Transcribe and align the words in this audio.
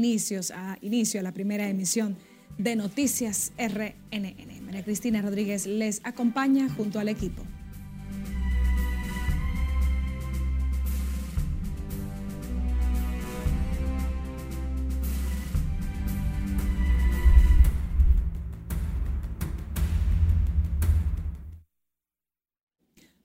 inicios, 0.00 0.50
a 0.50 0.78
inicio 0.80 1.20
a 1.20 1.22
la 1.22 1.32
primera 1.32 1.68
emisión 1.68 2.16
de 2.56 2.74
Noticias 2.74 3.52
RNN. 3.58 4.64
María 4.64 4.82
Cristina 4.82 5.20
Rodríguez 5.20 5.66
les 5.66 6.00
acompaña 6.04 6.70
junto 6.70 6.98
al 6.98 7.10
equipo. 7.10 7.42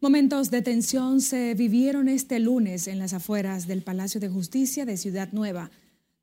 Momentos 0.02 0.52
de 0.52 0.62
tensión 0.62 1.22
se 1.22 1.54
vivieron 1.56 2.10
este 2.10 2.40
lunes 2.40 2.88
en 2.88 3.00
las 3.00 3.14
afueras 3.14 3.66
del 3.66 3.82
Palacio 3.82 4.20
de 4.20 4.28
Justicia 4.28 4.86
de 4.86 4.98
Ciudad 4.98 5.30
Nueva, 5.32 5.72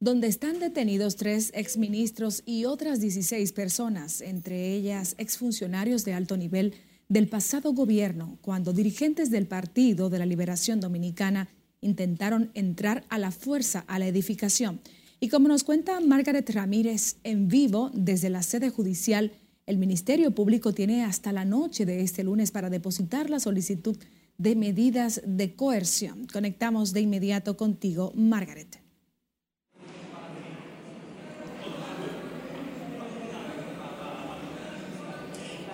donde 0.02 0.26
están 0.26 0.58
detenidos 0.58 1.14
tres 1.14 1.52
exministros 1.54 2.42
y 2.44 2.64
otras 2.64 3.00
16 3.00 3.52
personas, 3.52 4.20
entre 4.20 4.74
ellas 4.74 5.14
exfuncionarios 5.16 6.04
de 6.04 6.12
alto 6.12 6.36
nivel 6.36 6.74
del 7.08 7.28
pasado 7.28 7.72
gobierno, 7.72 8.36
cuando 8.40 8.72
dirigentes 8.72 9.30
del 9.30 9.46
Partido 9.46 10.10
de 10.10 10.18
la 10.18 10.26
Liberación 10.26 10.80
Dominicana 10.80 11.48
intentaron 11.80 12.50
entrar 12.54 13.04
a 13.10 13.18
la 13.20 13.30
fuerza 13.30 13.84
a 13.86 14.00
la 14.00 14.08
edificación. 14.08 14.80
Y 15.20 15.28
como 15.28 15.46
nos 15.46 15.62
cuenta 15.62 16.00
Margaret 16.00 16.50
Ramírez 16.50 17.18
en 17.22 17.46
vivo 17.46 17.92
desde 17.94 18.28
la 18.28 18.42
sede 18.42 18.70
judicial, 18.70 19.30
el 19.66 19.78
Ministerio 19.78 20.34
Público 20.34 20.72
tiene 20.74 21.04
hasta 21.04 21.30
la 21.30 21.44
noche 21.44 21.86
de 21.86 22.00
este 22.00 22.24
lunes 22.24 22.50
para 22.50 22.70
depositar 22.70 23.30
la 23.30 23.38
solicitud 23.38 23.96
de 24.36 24.56
medidas 24.56 25.22
de 25.24 25.54
coerción. 25.54 26.26
Conectamos 26.26 26.92
de 26.92 27.02
inmediato 27.02 27.56
contigo, 27.56 28.12
Margaret. 28.16 28.81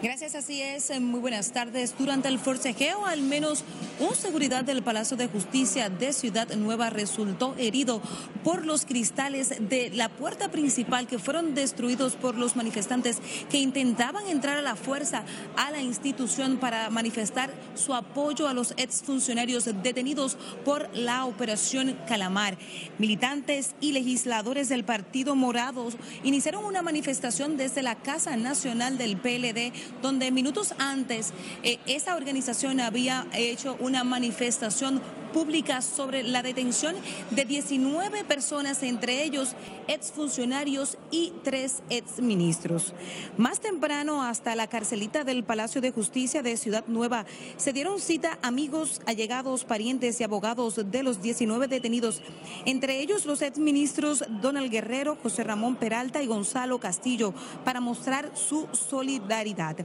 Gracias, 0.01 0.37
así 0.37 0.63
es. 0.63 0.93
Muy 1.01 1.19
buenas 1.19 1.51
tardes. 1.51 1.95
Durante 1.99 2.29
el 2.29 2.39
forcejeo, 2.39 3.05
al 3.05 3.21
menos 3.21 3.65
un 4.01 4.15
seguridad 4.15 4.65
del 4.65 4.83
Palacio 4.83 5.17
de 5.17 5.27
Justicia 5.27 5.89
de 5.91 6.13
Ciudad 6.13 6.49
Nueva 6.55 6.91
resultó 6.91 7.55
herido 7.59 8.01
por 8.45 8.65
los 8.65 8.85
cristales 8.85 9.55
de 9.61 9.91
la 9.91 10.09
puerta 10.09 10.51
principal 10.51 11.07
que 11.07 11.19
fueron 11.19 11.55
destruidos 11.55 12.15
por 12.15 12.37
los 12.37 12.55
manifestantes 12.55 13.19
que 13.51 13.59
intentaban 13.59 14.27
entrar 14.29 14.57
a 14.57 14.63
la 14.63 14.77
fuerza 14.77 15.25
a 15.57 15.71
la 15.71 15.81
institución 15.81 16.59
para 16.59 16.91
manifestar 16.91 17.51
su 17.75 17.95
apoyo 17.95 18.47
a 18.47 18.55
los 18.55 18.73
exfuncionarios 18.77 19.65
detenidos 19.83 20.37
por 20.65 20.89
la 20.97 21.25
operación 21.25 21.99
Calamar. 22.07 22.57
Militantes 22.99 23.75
y 23.81 23.93
legisladores 23.93 24.69
del 24.69 24.85
Partido 24.85 25.35
Morado 25.35 25.89
iniciaron 26.23 26.65
una 26.65 26.83
manifestación 26.83 27.57
desde 27.57 27.83
la 27.83 27.97
Casa 27.97 28.37
Nacional 28.37 28.99
del 28.99 29.17
PLD 29.17 29.73
donde 30.03 30.31
minutos 30.31 30.75
antes 30.79 31.33
eh, 31.63 31.79
esa 31.87 32.17
organización 32.17 32.81
había 32.81 33.27
hecho 33.33 33.77
una 33.81 33.88
manifestación 34.05 35.01
pública 35.33 35.83
sobre 35.83 36.23
la 36.23 36.43
detención 36.43 36.95
de 37.31 37.45
19 37.45 38.25
personas, 38.25 38.83
entre 38.83 39.25
ellos 39.25 39.55
exfuncionarios 39.87 40.99
y 41.11 41.33
tres 41.43 41.83
exministros. 41.91 42.95
Más 43.37 43.61
temprano, 43.61 44.23
hasta 44.23 44.55
la 44.55 44.67
carcelita 44.67 45.25
del 45.25 45.45
Palacio 45.45 45.81
de 45.81 45.91
Justicia 45.91 46.43
de 46.43 46.57
Ciudad 46.57 46.85
Nueva, 46.87 47.27
se 47.57 47.73
dieron 47.73 48.01
cita 48.01 48.39
amigos, 48.43 49.01
allegados, 49.07 49.65
parientes 49.65 50.21
y 50.21 50.25
abogados 50.25 50.81
de 50.91 51.03
los 51.03 51.23
19 51.23 51.69
detenidos, 51.69 52.23
entre 52.65 53.01
ellos 53.01 53.27
los 53.27 53.43
exministros 53.43 54.25
Donald 54.41 54.71
Guerrero, 54.71 55.17
José 55.23 55.45
Ramón 55.45 55.77
Peralta 55.77 56.23
y 56.23 56.27
Gonzalo 56.27 56.79
Castillo, 56.79 57.35
para 57.65 57.81
mostrar 57.81 58.31
su 58.35 58.69
solidaridad. 58.73 59.77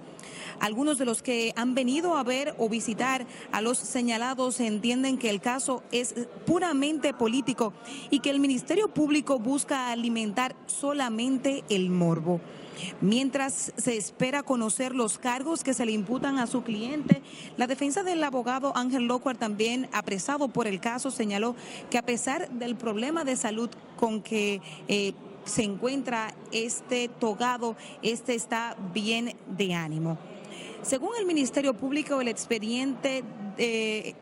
Algunos 0.59 0.97
de 0.97 1.05
los 1.05 1.21
que 1.21 1.53
han 1.55 1.75
venido 1.75 2.15
a 2.15 2.23
ver 2.23 2.55
o 2.57 2.69
visitar 2.69 3.25
a 3.51 3.61
los 3.61 3.77
señalados 3.77 4.59
entienden 4.59 5.17
que 5.17 5.29
el 5.33 5.41
caso 5.41 5.83
es 5.91 6.13
puramente 6.45 7.13
político 7.13 7.73
y 8.09 8.19
que 8.19 8.29
el 8.29 8.39
Ministerio 8.39 8.87
Público 8.87 9.39
busca 9.39 9.91
alimentar 9.91 10.55
solamente 10.65 11.63
el 11.69 11.89
morbo. 11.89 12.39
Mientras 13.01 13.73
se 13.77 13.97
espera 13.97 14.43
conocer 14.43 14.95
los 14.95 15.17
cargos 15.17 15.63
que 15.63 15.73
se 15.73 15.85
le 15.85 15.91
imputan 15.91 16.37
a 16.39 16.47
su 16.47 16.63
cliente, 16.63 17.21
la 17.57 17.67
defensa 17.67 18.03
del 18.03 18.23
abogado 18.23 18.75
Ángel 18.75 19.05
Lockhart, 19.05 19.39
también 19.39 19.89
apresado 19.91 20.47
por 20.47 20.67
el 20.67 20.79
caso, 20.79 21.11
señaló 21.11 21.55
que 21.89 21.97
a 21.97 22.05
pesar 22.05 22.49
del 22.49 22.75
problema 22.75 23.23
de 23.23 23.35
salud 23.35 23.69
con 23.97 24.21
que 24.21 24.61
eh, 24.87 25.13
se 25.45 25.63
encuentra 25.63 26.33
este 26.51 27.09
togado, 27.09 27.75
este 28.01 28.33
está 28.33 28.75
bien 28.93 29.35
de 29.47 29.73
ánimo. 29.73 30.17
Según 30.81 31.11
el 31.17 31.25
Ministerio 31.25 31.73
Público, 31.73 32.21
el 32.21 32.27
expediente 32.27 33.23
de 33.57 34.15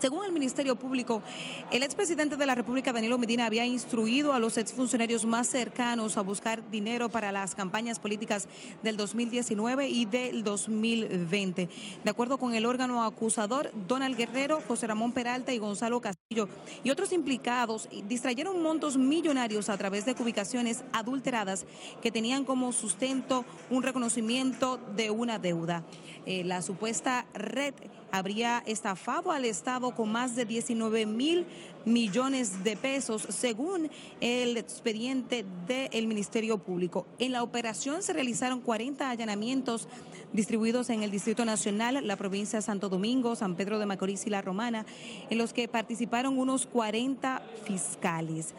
según 0.00 0.24
el 0.24 0.32
Ministerio 0.32 0.76
Público, 0.76 1.22
el 1.70 1.82
expresidente 1.82 2.36
de 2.36 2.46
la 2.46 2.54
República, 2.54 2.92
Danilo 2.92 3.18
Medina, 3.18 3.46
había 3.46 3.64
instruido 3.64 4.32
a 4.32 4.38
los 4.38 4.58
exfuncionarios 4.58 5.24
más 5.24 5.48
cercanos 5.48 6.16
a 6.16 6.22
buscar 6.22 6.68
dinero 6.70 7.08
para 7.08 7.32
las 7.32 7.54
campañas 7.54 7.98
políticas 7.98 8.48
del 8.82 8.96
2019 8.96 9.88
y 9.88 10.04
del 10.04 10.44
2020. 10.44 11.68
De 12.04 12.10
acuerdo 12.10 12.38
con 12.38 12.54
el 12.54 12.66
órgano 12.66 13.02
acusador, 13.02 13.70
Donald 13.86 14.16
Guerrero, 14.16 14.62
José 14.66 14.86
Ramón 14.86 15.12
Peralta 15.12 15.52
y 15.52 15.58
Gonzalo 15.58 16.00
Castillo 16.00 16.48
y 16.84 16.90
otros 16.90 17.12
implicados 17.12 17.88
distrayeron 18.06 18.62
montos 18.62 18.96
millonarios 18.96 19.68
a 19.68 19.76
través 19.78 20.04
de 20.04 20.14
ubicaciones 20.18 20.84
adulteradas 20.92 21.66
que 22.02 22.10
tenían 22.10 22.44
como 22.44 22.72
sustento 22.72 23.44
un 23.70 23.82
reconocimiento 23.82 24.78
de 24.96 25.10
una 25.10 25.38
deuda. 25.38 25.84
Eh, 26.26 26.44
la 26.44 26.62
supuesta 26.62 27.26
red 27.34 27.74
habría 28.10 28.62
estafado 28.66 29.32
al 29.32 29.44
Estado 29.44 29.94
con 29.94 30.10
más 30.10 30.36
de 30.36 30.44
19 30.44 31.06
mil 31.06 31.46
millones 31.84 32.64
de 32.64 32.76
pesos, 32.76 33.26
según 33.28 33.90
el 34.20 34.56
expediente 34.56 35.44
del 35.66 36.06
Ministerio 36.06 36.58
Público. 36.58 37.06
En 37.18 37.32
la 37.32 37.42
operación 37.42 38.02
se 38.02 38.12
realizaron 38.12 38.60
40 38.60 39.08
allanamientos 39.08 39.88
distribuidos 40.32 40.90
en 40.90 41.02
el 41.02 41.10
Distrito 41.10 41.44
Nacional, 41.44 42.06
la 42.06 42.16
provincia 42.16 42.58
de 42.58 42.62
Santo 42.62 42.88
Domingo, 42.88 43.36
San 43.36 43.56
Pedro 43.56 43.78
de 43.78 43.86
Macorís 43.86 44.26
y 44.26 44.30
La 44.30 44.42
Romana, 44.42 44.84
en 45.30 45.38
los 45.38 45.52
que 45.52 45.68
participaron 45.68 46.38
unos 46.38 46.66
40 46.66 47.42
fiscales. 47.64 48.54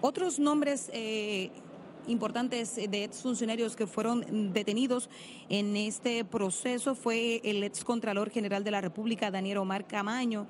Otros 0.00 0.38
nombres 0.38 0.90
eh, 0.92 1.50
importantes 2.06 2.76
de 2.76 3.04
exfuncionarios 3.04 3.76
que 3.76 3.86
fueron 3.86 4.52
detenidos 4.52 5.08
en 5.48 5.76
este 5.76 6.24
proceso 6.24 6.94
fue 6.94 7.40
el 7.44 7.62
ex 7.62 7.84
Contralor 7.84 8.30
General 8.30 8.64
de 8.64 8.70
la 8.70 8.80
República, 8.80 9.30
Daniel 9.30 9.58
Omar 9.58 9.86
Camaño, 9.86 10.46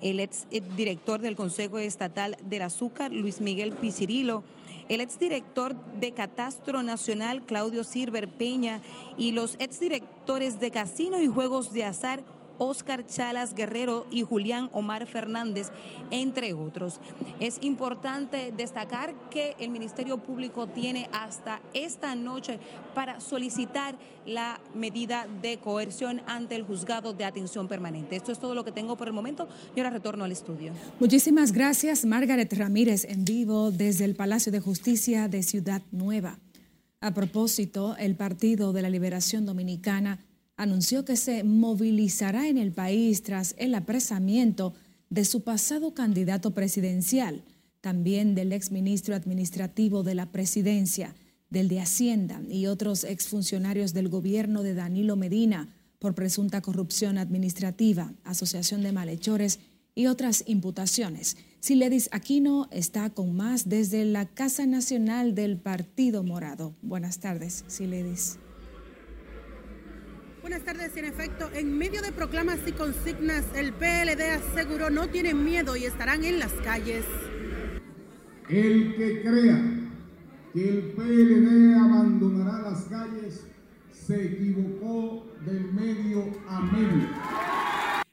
el 0.00 0.20
ex 0.20 0.46
director 0.76 1.20
del 1.20 1.36
Consejo 1.36 1.78
Estatal 1.78 2.36
del 2.44 2.62
Azúcar, 2.62 3.12
Luis 3.12 3.40
Miguel 3.40 3.72
Picirilo, 3.72 4.42
el 4.88 5.00
exdirector 5.00 5.74
de 6.00 6.12
Catastro 6.12 6.82
Nacional, 6.82 7.42
Claudio 7.42 7.84
Silver 7.84 8.28
Peña, 8.28 8.80
y 9.16 9.32
los 9.32 9.56
exdirectores 9.58 10.60
de 10.60 10.70
Casino 10.70 11.20
y 11.20 11.26
Juegos 11.26 11.72
de 11.72 11.84
Azar, 11.84 12.22
Oscar 12.58 13.06
Chalas 13.06 13.54
Guerrero 13.54 14.06
y 14.10 14.22
Julián 14.22 14.68
Omar 14.72 15.06
Fernández, 15.06 15.70
entre 16.10 16.52
otros. 16.52 17.00
Es 17.40 17.58
importante 17.62 18.52
destacar 18.56 19.14
que 19.30 19.56
el 19.58 19.70
Ministerio 19.70 20.18
Público 20.18 20.66
tiene 20.66 21.08
hasta 21.12 21.60
esta 21.72 22.14
noche 22.14 22.58
para 22.94 23.20
solicitar 23.20 23.96
la 24.26 24.60
medida 24.74 25.26
de 25.40 25.58
coerción 25.58 26.20
ante 26.26 26.54
el 26.54 26.64
juzgado 26.64 27.12
de 27.12 27.24
atención 27.24 27.68
permanente. 27.68 28.16
Esto 28.16 28.32
es 28.32 28.38
todo 28.38 28.54
lo 28.54 28.64
que 28.64 28.72
tengo 28.72 28.96
por 28.96 29.06
el 29.06 29.14
momento. 29.14 29.48
Y 29.74 29.80
ahora 29.80 29.90
retorno 29.90 30.24
al 30.24 30.32
estudio. 30.32 30.72
Muchísimas 31.00 31.52
gracias, 31.52 32.04
Margaret 32.04 32.52
Ramírez, 32.52 33.04
en 33.04 33.24
vivo 33.24 33.70
desde 33.70 34.04
el 34.04 34.14
Palacio 34.14 34.52
de 34.52 34.60
Justicia 34.60 35.28
de 35.28 35.42
Ciudad 35.42 35.82
Nueva. 35.90 36.38
A 37.00 37.14
propósito, 37.14 37.96
el 37.96 38.16
Partido 38.16 38.72
de 38.72 38.82
la 38.82 38.90
Liberación 38.90 39.46
Dominicana 39.46 40.18
anunció 40.58 41.04
que 41.04 41.16
se 41.16 41.44
movilizará 41.44 42.48
en 42.48 42.58
el 42.58 42.72
país 42.72 43.22
tras 43.22 43.54
el 43.56 43.74
apresamiento 43.74 44.74
de 45.08 45.24
su 45.24 45.42
pasado 45.42 45.94
candidato 45.94 46.52
presidencial, 46.52 47.44
también 47.80 48.34
del 48.34 48.52
exministro 48.52 49.14
administrativo 49.14 50.02
de 50.02 50.16
la 50.16 50.30
presidencia, 50.30 51.14
del 51.48 51.68
de 51.68 51.80
Hacienda 51.80 52.42
y 52.50 52.66
otros 52.66 53.04
exfuncionarios 53.04 53.94
del 53.94 54.08
gobierno 54.08 54.62
de 54.62 54.74
Danilo 54.74 55.16
Medina 55.16 55.74
por 55.98 56.14
presunta 56.14 56.60
corrupción 56.60 57.16
administrativa, 57.18 58.12
asociación 58.24 58.82
de 58.82 58.92
malhechores 58.92 59.60
y 59.94 60.06
otras 60.06 60.44
imputaciones. 60.46 61.36
Siledis 61.60 62.08
Aquino 62.12 62.68
está 62.70 63.10
con 63.10 63.34
más 63.34 63.68
desde 63.68 64.04
la 64.04 64.26
Casa 64.26 64.66
Nacional 64.66 65.34
del 65.34 65.56
Partido 65.56 66.22
Morado. 66.22 66.74
Buenas 66.82 67.20
tardes, 67.20 67.64
Siledis. 67.68 68.38
Buenas 70.48 70.64
tardes. 70.64 70.96
En 70.96 71.04
efecto, 71.04 71.50
en 71.52 71.76
medio 71.76 72.00
de 72.00 72.10
proclamas 72.10 72.60
y 72.66 72.72
consignas, 72.72 73.44
el 73.54 73.74
PLD 73.74 74.22
aseguró 74.30 74.88
no 74.88 75.06
tienen 75.06 75.44
miedo 75.44 75.76
y 75.76 75.84
estarán 75.84 76.24
en 76.24 76.38
las 76.38 76.52
calles. 76.64 77.04
El 78.48 78.96
que 78.96 79.20
crea 79.20 79.62
que 80.54 80.68
el 80.70 80.92
PLD 80.92 81.74
abandonará 81.74 82.70
las 82.70 82.84
calles 82.84 83.46
se 83.92 84.24
equivocó 84.24 85.26
de 85.44 85.60
medio 85.60 86.24
a 86.48 86.60
medio. 86.60 87.08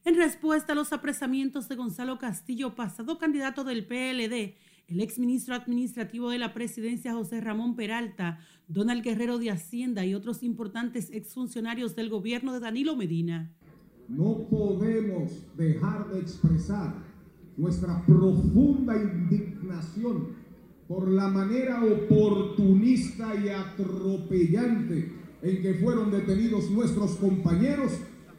En 0.03 0.15
respuesta 0.17 0.73
a 0.73 0.75
los 0.75 0.91
apresamientos 0.91 1.69
de 1.69 1.77
Gonzalo 1.77 2.19
Castillo, 2.19 2.75
pasado 2.75 3.17
candidato 3.17 3.63
del 3.63 3.85
PLD, 3.85 4.57
el 4.87 5.01
exministro 5.01 5.55
administrativo 5.55 6.29
de 6.29 6.37
la 6.37 6.53
presidencia 6.53 7.13
José 7.13 7.41
Ramón 7.41 7.75
Peralta, 7.75 8.39
Donald 8.67 9.03
Guerrero 9.03 9.39
de 9.39 9.49
Hacienda 9.49 10.05
y 10.05 10.13
otros 10.13 10.43
importantes 10.43 11.09
exfuncionarios 11.11 11.95
del 11.95 12.09
gobierno 12.09 12.53
de 12.53 12.59
Danilo 12.59 12.95
Medina. 12.95 13.51
No 14.07 14.47
podemos 14.47 15.31
dejar 15.57 16.09
de 16.09 16.19
expresar 16.19 16.93
nuestra 17.57 18.05
profunda 18.05 18.95
indignación 18.95 20.35
por 20.87 21.09
la 21.09 21.29
manera 21.29 21.83
oportunista 21.83 23.33
y 23.35 23.49
atropellante 23.49 25.11
en 25.41 25.61
que 25.61 25.73
fueron 25.75 26.11
detenidos 26.11 26.69
nuestros 26.69 27.15
compañeros 27.15 27.91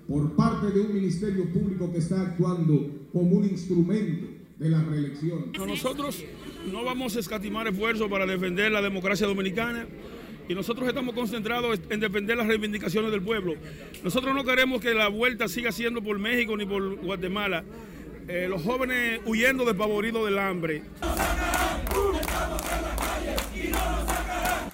por 0.06 0.36
parte 0.36 0.70
de 0.70 0.80
un 0.80 0.94
ministerio 0.94 1.52
público 1.52 1.90
que 1.90 1.98
está 1.98 2.20
actuando 2.20 3.08
como 3.12 3.36
un 3.36 3.44
instrumento 3.44 4.35
de 4.58 4.68
la 4.70 4.82
reelección. 4.82 5.52
Nosotros 5.52 6.24
no 6.70 6.84
vamos 6.84 7.16
a 7.16 7.20
escatimar 7.20 7.68
esfuerzos 7.68 8.08
para 8.08 8.26
defender 8.26 8.72
la 8.72 8.82
democracia 8.82 9.26
dominicana 9.26 9.86
y 10.48 10.54
nosotros 10.54 10.88
estamos 10.88 11.14
concentrados 11.14 11.80
en 11.90 12.00
defender 12.00 12.36
las 12.36 12.46
reivindicaciones 12.46 13.10
del 13.10 13.22
pueblo. 13.22 13.54
Nosotros 14.02 14.34
no 14.34 14.44
queremos 14.44 14.80
que 14.80 14.94
la 14.94 15.08
vuelta 15.08 15.48
siga 15.48 15.72
siendo 15.72 16.02
por 16.02 16.18
México 16.18 16.56
ni 16.56 16.64
por 16.64 16.96
Guatemala. 17.02 17.64
Eh, 18.28 18.46
los 18.48 18.62
jóvenes 18.62 19.20
huyendo 19.24 19.64
despavoridos 19.64 20.24
del 20.24 20.38
hambre. 20.38 20.82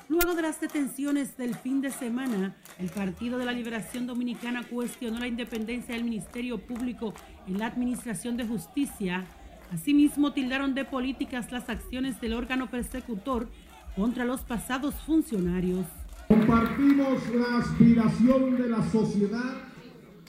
Luego 0.08 0.34
de 0.34 0.42
las 0.42 0.60
detenciones 0.60 1.36
del 1.36 1.54
fin 1.54 1.80
de 1.80 1.90
semana, 1.90 2.54
el 2.78 2.88
Partido 2.90 3.38
de 3.38 3.44
la 3.44 3.52
Liberación 3.52 4.06
Dominicana 4.06 4.62
cuestionó 4.62 5.18
la 5.18 5.26
independencia 5.26 5.94
del 5.94 6.04
Ministerio 6.04 6.58
Público 6.58 7.12
en 7.46 7.58
la 7.58 7.66
Administración 7.66 8.36
de 8.36 8.46
Justicia. 8.46 9.26
Asimismo, 9.72 10.34
tildaron 10.34 10.74
de 10.74 10.84
políticas 10.84 11.50
las 11.50 11.70
acciones 11.70 12.20
del 12.20 12.34
órgano 12.34 12.70
persecutor 12.70 13.48
contra 13.96 14.26
los 14.26 14.42
pasados 14.42 14.94
funcionarios. 15.06 15.86
Compartimos 16.28 17.22
la 17.34 17.58
aspiración 17.58 18.58
de 18.58 18.68
la 18.68 18.90
sociedad 18.90 19.54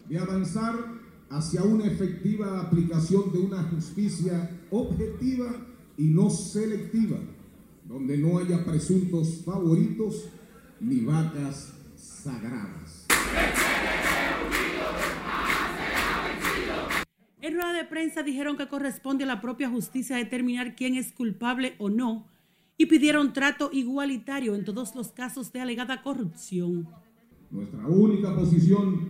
de 0.07 0.17
avanzar 0.17 0.75
hacia 1.29 1.61
una 1.63 1.85
efectiva 1.85 2.61
aplicación 2.61 3.33
de 3.33 3.39
una 3.39 3.63
justicia 3.63 4.49
objetiva 4.71 5.51
y 5.97 6.03
no 6.03 6.29
selectiva, 6.29 7.17
donde 7.83 8.17
no 8.17 8.37
haya 8.37 8.63
presuntos 8.63 9.41
favoritos 9.43 10.29
ni 10.79 11.01
vacas 11.01 11.73
sagradas. 11.97 13.07
En 17.43 17.55
rueda 17.55 17.73
de 17.73 17.83
prensa 17.83 18.23
dijeron 18.23 18.55
que 18.55 18.69
corresponde 18.69 19.25
a 19.25 19.27
la 19.27 19.41
propia 19.41 19.69
justicia 19.69 20.15
determinar 20.15 20.77
quién 20.77 20.95
es 20.95 21.11
culpable 21.11 21.75
o 21.77 21.89
no 21.89 22.25
y 22.77 22.85
pidieron 22.85 23.33
trato 23.33 23.69
igualitario 23.73 24.55
en 24.55 24.63
todos 24.63 24.95
los 24.95 25.09
casos 25.09 25.51
de 25.51 25.59
alegada 25.59 26.01
corrupción. 26.03 26.87
Nuestra 27.51 27.85
única 27.85 28.33
posición 28.33 29.09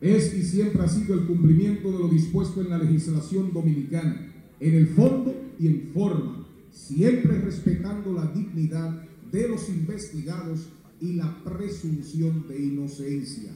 es 0.00 0.34
y 0.34 0.42
siempre 0.42 0.82
ha 0.82 0.88
sido 0.88 1.14
el 1.14 1.26
cumplimiento 1.26 1.92
de 1.92 2.00
lo 2.00 2.08
dispuesto 2.08 2.62
en 2.62 2.70
la 2.70 2.78
legislación 2.78 3.52
dominicana, 3.52 4.26
en 4.58 4.74
el 4.74 4.88
fondo 4.88 5.32
y 5.60 5.68
en 5.68 5.90
forma, 5.94 6.48
siempre 6.72 7.38
respetando 7.42 8.12
la 8.12 8.26
dignidad 8.26 9.04
de 9.30 9.48
los 9.48 9.68
investigados 9.68 10.66
y 11.00 11.12
la 11.12 11.44
presunción 11.44 12.48
de 12.48 12.60
inocencia. 12.60 13.52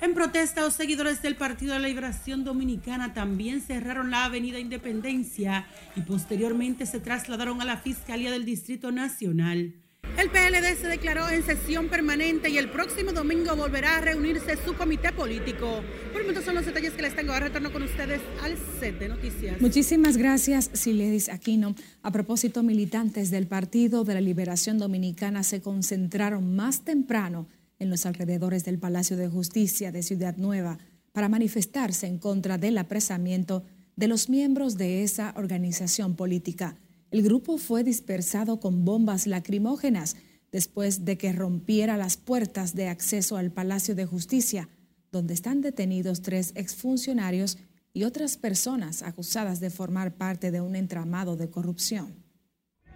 En 0.00 0.12
protesta, 0.14 0.60
los 0.60 0.74
seguidores 0.74 1.22
del 1.22 1.36
Partido 1.36 1.72
de 1.72 1.80
la 1.80 1.88
Liberación 1.88 2.44
Dominicana 2.44 3.14
también 3.14 3.62
cerraron 3.62 4.10
la 4.10 4.26
Avenida 4.26 4.58
Independencia 4.58 5.66
y 5.96 6.02
posteriormente 6.02 6.84
se 6.84 7.00
trasladaron 7.00 7.62
a 7.62 7.64
la 7.64 7.78
Fiscalía 7.78 8.30
del 8.30 8.44
Distrito 8.44 8.92
Nacional. 8.92 9.74
El 10.18 10.30
PLD 10.30 10.80
se 10.80 10.86
declaró 10.86 11.28
en 11.28 11.42
sesión 11.42 11.88
permanente 11.88 12.48
y 12.48 12.56
el 12.56 12.70
próximo 12.70 13.12
domingo 13.12 13.54
volverá 13.54 13.98
a 13.98 14.00
reunirse 14.00 14.56
su 14.64 14.74
comité 14.74 15.12
político. 15.12 15.82
Por 16.12 16.22
el 16.22 16.26
momento 16.26 16.42
son 16.42 16.54
los 16.54 16.64
detalles 16.64 16.92
que 16.92 17.02
les 17.02 17.14
tengo. 17.14 17.32
Ahora 17.32 17.46
retorno 17.46 17.70
con 17.70 17.82
ustedes 17.82 18.20
al 18.42 18.56
set 18.80 18.98
de 18.98 19.08
noticias. 19.08 19.60
Muchísimas 19.60 20.16
gracias, 20.16 20.70
Siledis 20.72 21.28
Aquino. 21.28 21.74
A 22.02 22.12
propósito, 22.12 22.62
militantes 22.62 23.30
del 23.30 23.46
Partido 23.46 24.04
de 24.04 24.14
la 24.14 24.22
Liberación 24.22 24.78
Dominicana 24.78 25.42
se 25.42 25.60
concentraron 25.60 26.54
más 26.56 26.82
temprano 26.82 27.46
en 27.78 27.90
los 27.90 28.06
alrededores 28.06 28.64
del 28.64 28.78
Palacio 28.78 29.16
de 29.16 29.28
Justicia 29.28 29.92
de 29.92 30.02
Ciudad 30.02 30.36
Nueva 30.36 30.78
para 31.12 31.28
manifestarse 31.28 32.06
en 32.06 32.18
contra 32.18 32.58
del 32.58 32.78
apresamiento 32.78 33.64
de 33.96 34.08
los 34.08 34.28
miembros 34.28 34.76
de 34.76 35.02
esa 35.02 35.32
organización 35.36 36.14
política. 36.14 36.76
El 37.10 37.22
grupo 37.22 37.56
fue 37.56 37.84
dispersado 37.84 38.60
con 38.60 38.84
bombas 38.84 39.26
lacrimógenas 39.26 40.16
después 40.52 41.04
de 41.04 41.16
que 41.18 41.32
rompiera 41.32 41.96
las 41.96 42.16
puertas 42.16 42.74
de 42.74 42.88
acceso 42.88 43.36
al 43.36 43.50
Palacio 43.50 43.94
de 43.94 44.06
Justicia, 44.06 44.68
donde 45.12 45.34
están 45.34 45.60
detenidos 45.60 46.22
tres 46.22 46.52
exfuncionarios 46.56 47.58
y 47.92 48.04
otras 48.04 48.36
personas 48.36 49.02
acusadas 49.02 49.60
de 49.60 49.70
formar 49.70 50.16
parte 50.16 50.50
de 50.50 50.60
un 50.60 50.76
entramado 50.76 51.36
de 51.36 51.48
corrupción. 51.48 52.14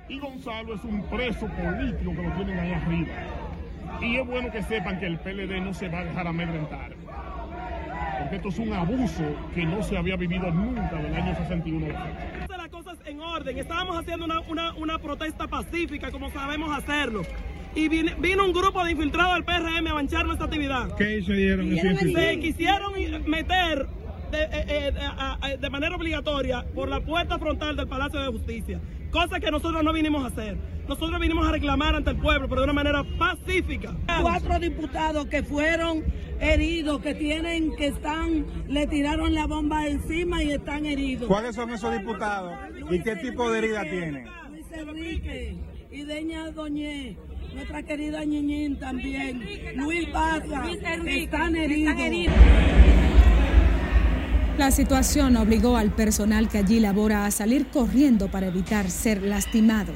Y 0.09 0.19
Gonzalo 0.19 0.75
es 0.75 0.85
un 0.85 1.03
preso 1.09 1.47
político 1.47 2.11
que 2.15 2.23
lo 2.23 2.37
tienen 2.37 2.59
ahí 2.59 2.73
arriba. 2.73 3.50
Y 4.03 4.17
es 4.17 4.27
bueno 4.27 4.51
que 4.51 4.63
sepan 4.63 4.99
que 4.99 5.07
el 5.07 5.19
PLD 5.19 5.61
no 5.61 5.75
se 5.75 5.89
va 5.89 6.01
a 6.01 6.05
dejar 6.05 6.27
amedrentar. 6.27 6.93
Porque 8.19 8.37
esto 8.37 8.49
es 8.49 8.59
un 8.59 8.73
abuso 8.73 9.25
que 9.55 9.65
no 9.65 9.83
se 9.83 9.97
había 9.97 10.17
vivido 10.17 10.51
nunca 10.51 10.97
del 10.97 11.15
año 11.15 11.35
61. 11.37 11.87
Las 12.49 12.69
cosas 12.69 12.99
en 13.05 13.21
orden. 13.21 13.59
Estábamos 13.59 13.99
haciendo 13.99 14.25
una, 14.25 14.73
una, 14.73 14.99
protesta 14.99 15.47
pacífica 15.49 16.11
como 16.11 16.31
sabemos 16.31 16.77
hacerlo. 16.77 17.23
Y 17.75 17.89
vino, 17.89 18.45
un 18.45 18.53
grupo 18.53 18.85
de 18.85 18.93
infiltrados 18.93 19.35
del 19.35 19.45
PRM 19.45 19.87
a 19.87 19.95
manchar 19.95 20.27
nuestra 20.27 20.47
actividad. 20.47 20.95
¿Qué 20.97 21.19
hicieron? 21.19 21.71
Se 21.77 22.41
quisieron 22.41 22.93
meter 23.27 23.87
de, 24.31 24.43
eh, 24.43 24.93
eh, 25.49 25.57
de, 25.59 25.71
manera 25.71 25.97
obligatoria 25.97 26.65
por 26.75 26.89
la 26.89 27.01
puerta 27.01 27.39
frontal 27.39 27.77
del 27.77 27.89
Palacio 27.89 28.21
de 28.21 28.27
Justicia, 28.29 28.81
cosa 29.11 29.41
que 29.41 29.51
nosotros 29.51 29.83
no 29.83 29.93
vinimos 29.93 30.25
a 30.25 30.27
hacer. 30.29 30.57
Nosotros 30.89 31.21
vinimos 31.21 31.47
a 31.47 31.53
reclamar 31.53 31.95
ante 31.95 32.11
el 32.11 32.17
pueblo, 32.17 32.49
pero 32.49 32.63
de 32.63 32.65
una 32.65 32.73
manera 32.73 33.05
pacífica. 33.19 33.95
Cuatro 34.21 34.59
diputados 34.59 35.27
que 35.27 35.43
fueron 35.43 36.05
heridos, 36.41 37.01
que 37.01 37.15
tienen, 37.15 37.77
que 37.77 37.89
están, 37.89 38.47
le 38.69 38.87
tiraron 38.87 39.35
la 39.35 39.47
bomba 39.47 39.87
encima 39.87 40.43
y 40.43 40.51
están 40.53 40.87
heridos. 40.87 41.29
¿Cuáles 41.29 41.55
son 41.55 41.71
esos 41.71 41.97
diputados? 41.97 42.53
¿Y 42.91 43.01
qué 43.03 43.17
tipo 43.17 43.51
de 43.51 43.59
herida 43.59 43.83
tienen? 43.83 44.27
Luis 44.51 44.67
Enrique 44.73 45.57
y 45.93 46.03
Deña 46.03 46.51
Doñé 46.51 47.17
nuestra 47.55 47.83
querida 47.83 48.25
Ñiñín 48.25 48.79
también, 48.79 49.43
Luis 49.77 50.11
Baza, 50.13 50.71
están 50.71 51.57
heridos. 51.57 52.90
La 54.61 54.71
situación 54.71 55.39
obligó 55.39 55.79
al 55.79 55.91
personal 55.91 56.51
que 56.51 56.59
allí 56.59 56.81
labora 56.81 57.25
a 57.25 57.31
salir 57.31 57.69
corriendo 57.69 58.31
para 58.31 58.49
evitar 58.49 58.91
ser 58.91 59.23
lastimado. 59.23 59.95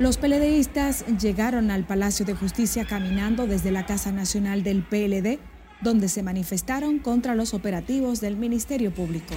Los 0.00 0.18
PLDistas 0.18 1.04
llegaron 1.20 1.70
al 1.70 1.86
Palacio 1.86 2.26
de 2.26 2.34
Justicia 2.34 2.84
caminando 2.84 3.46
desde 3.46 3.70
la 3.70 3.86
Casa 3.86 4.10
Nacional 4.10 4.64
del 4.64 4.82
PLD, 4.82 5.38
donde 5.80 6.08
se 6.08 6.24
manifestaron 6.24 6.98
contra 6.98 7.36
los 7.36 7.54
operativos 7.54 8.20
del 8.20 8.36
Ministerio 8.36 8.92
Público. 8.92 9.32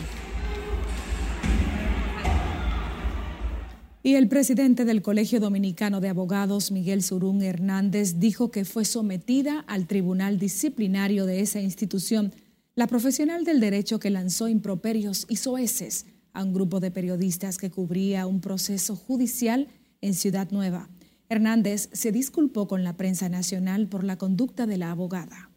Y 4.01 4.15
el 4.15 4.27
presidente 4.27 4.85
del 4.85 5.03
Colegio 5.03 5.39
Dominicano 5.39 6.01
de 6.01 6.09
Abogados, 6.09 6.71
Miguel 6.71 7.03
Surún 7.03 7.43
Hernández, 7.43 8.17
dijo 8.17 8.49
que 8.49 8.65
fue 8.65 8.85
sometida 8.85 9.63
al 9.67 9.85
Tribunal 9.85 10.39
Disciplinario 10.39 11.27
de 11.27 11.41
esa 11.41 11.61
institución 11.61 12.33
la 12.75 12.87
profesional 12.87 13.45
del 13.45 13.59
derecho 13.59 13.99
que 13.99 14.09
lanzó 14.09 14.47
improperios 14.47 15.25
y 15.29 15.35
soeces 15.35 16.07
a 16.33 16.43
un 16.43 16.53
grupo 16.53 16.79
de 16.79 16.89
periodistas 16.89 17.59
que 17.59 17.69
cubría 17.69 18.25
un 18.25 18.41
proceso 18.41 18.95
judicial 18.95 19.67
en 20.01 20.15
Ciudad 20.15 20.49
Nueva. 20.49 20.89
Hernández 21.29 21.89
se 21.93 22.11
disculpó 22.11 22.67
con 22.67 22.83
la 22.83 22.97
prensa 22.97 23.29
nacional 23.29 23.87
por 23.87 24.03
la 24.03 24.17
conducta 24.17 24.65
de 24.65 24.77
la 24.77 24.89
abogada. 24.89 25.51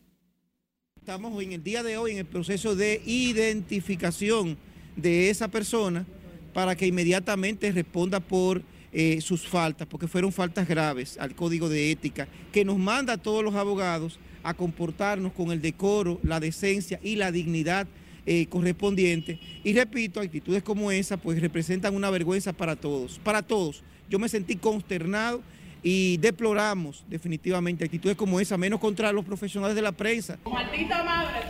Estamos 0.97 1.43
en 1.43 1.53
el 1.53 1.63
día 1.63 1.83
de 1.83 1.97
hoy 1.97 2.13
en 2.13 2.19
el 2.19 2.27
proceso 2.27 2.77
de 2.77 3.01
identificación 3.07 4.59
de 4.95 5.31
esa 5.31 5.49
persona 5.49 6.05
para 6.53 6.77
que 6.77 6.87
inmediatamente 6.87 7.73
responda 7.73 8.21
por 8.21 8.63
eh, 8.93 9.21
sus 9.21 9.47
faltas, 9.47 9.87
porque 9.87 10.09
fueron 10.09 10.33
faltas 10.33 10.69
graves 10.69 11.17
al 11.19 11.35
código 11.35 11.69
de 11.69 11.91
ética, 11.91 12.29
que 12.53 12.65
nos 12.65 12.79
manda 12.79 13.15
a 13.15 13.19
todos 13.19 13.43
los 13.43 13.55
abogados 13.55 14.19
a 14.47 14.55
comportarnos 14.55 15.33
con 15.33 15.51
el 15.51 15.61
decoro, 15.61 16.21
la 16.23 16.39
decencia 16.39 17.01
y 17.03 17.17
la 17.17 17.33
dignidad 17.33 17.89
eh, 18.27 18.47
correspondiente. 18.47 19.41
Y 19.65 19.73
repito, 19.73 20.21
actitudes 20.21 20.63
como 20.63 20.93
esa 20.93 21.17
pues 21.17 21.41
representan 21.41 21.95
una 21.97 22.11
vergüenza 22.11 22.53
para 22.53 22.77
todos, 22.77 23.19
para 23.19 23.43
todos. 23.43 23.83
Yo 24.09 24.21
me 24.21 24.29
sentí 24.29 24.55
consternado 24.55 25.43
y 25.83 26.17
deploramos 26.19 27.05
definitivamente 27.09 27.85
actitudes 27.85 28.17
como 28.17 28.39
esa, 28.39 28.57
menos 28.57 28.79
contra 28.79 29.13
los 29.13 29.25
profesionales 29.25 29.75
de 29.75 29.83
la 29.83 29.93
prensa. 29.93 30.39
Maldita 30.45 31.03
madre, 31.03 31.41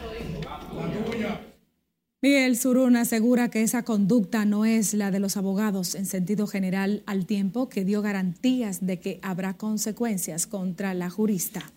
Miguel 2.22 2.56
Surún 2.56 2.96
asegura 2.96 3.50
que 3.50 3.62
esa 3.62 3.84
conducta 3.84 4.46
no 4.46 4.64
es 4.64 4.94
la 4.94 5.10
de 5.10 5.20
los 5.20 5.36
abogados 5.36 5.94
en 5.94 6.06
sentido 6.06 6.46
general, 6.46 7.02
al 7.06 7.26
tiempo 7.26 7.68
que 7.68 7.84
dio 7.84 8.00
garantías 8.00 8.84
de 8.84 8.98
que 8.98 9.20
habrá 9.22 9.58
consecuencias 9.58 10.46
contra 10.46 10.94
la 10.94 11.10
jurista. 11.10 11.72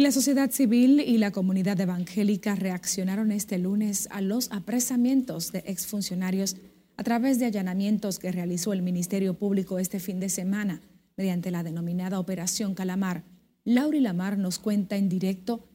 Y 0.00 0.02
la 0.02 0.12
sociedad 0.12 0.50
civil 0.50 0.98
y 0.98 1.18
la 1.18 1.30
comunidad 1.30 1.78
evangélica 1.78 2.54
reaccionaron 2.54 3.30
este 3.32 3.58
lunes 3.58 4.08
a 4.10 4.22
los 4.22 4.50
apresamientos 4.50 5.52
de 5.52 5.58
exfuncionarios 5.66 6.56
a 6.96 7.02
través 7.04 7.38
de 7.38 7.44
allanamientos 7.44 8.18
que 8.18 8.32
realizó 8.32 8.72
el 8.72 8.80
Ministerio 8.80 9.34
Público 9.34 9.78
este 9.78 10.00
fin 10.00 10.18
de 10.18 10.30
semana 10.30 10.80
mediante 11.18 11.50
la 11.50 11.62
denominada 11.62 12.18
Operación 12.18 12.74
Calamar. 12.74 13.24
Lauri 13.64 14.00
Lamar 14.00 14.38
nos 14.38 14.58
cuenta 14.58 14.96
en 14.96 15.10
directo 15.10 15.68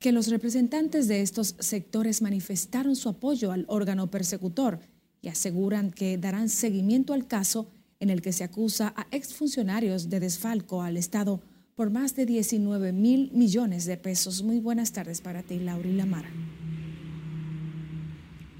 que 0.00 0.10
los 0.10 0.26
representantes 0.26 1.06
de 1.06 1.22
estos 1.22 1.54
sectores 1.60 2.20
manifestaron 2.20 2.96
su 2.96 3.08
apoyo 3.08 3.52
al 3.52 3.64
órgano 3.68 4.10
persecutor 4.10 4.80
y 5.22 5.28
aseguran 5.28 5.92
que 5.92 6.18
darán 6.18 6.48
seguimiento 6.48 7.14
al 7.14 7.28
caso 7.28 7.70
en 8.00 8.10
el 8.10 8.22
que 8.22 8.32
se 8.32 8.42
acusa 8.42 8.92
a 8.96 9.06
exfuncionarios 9.12 10.10
de 10.10 10.18
desfalco 10.18 10.82
al 10.82 10.96
Estado 10.96 11.40
por 11.78 11.90
más 11.90 12.16
de 12.16 12.26
19 12.26 12.92
mil 12.92 13.30
millones 13.32 13.84
de 13.84 13.96
pesos. 13.96 14.42
Muy 14.42 14.58
buenas 14.58 14.90
tardes 14.90 15.20
para 15.20 15.44
ti, 15.44 15.60
Lauri 15.60 15.92
Lamar. 15.92 16.24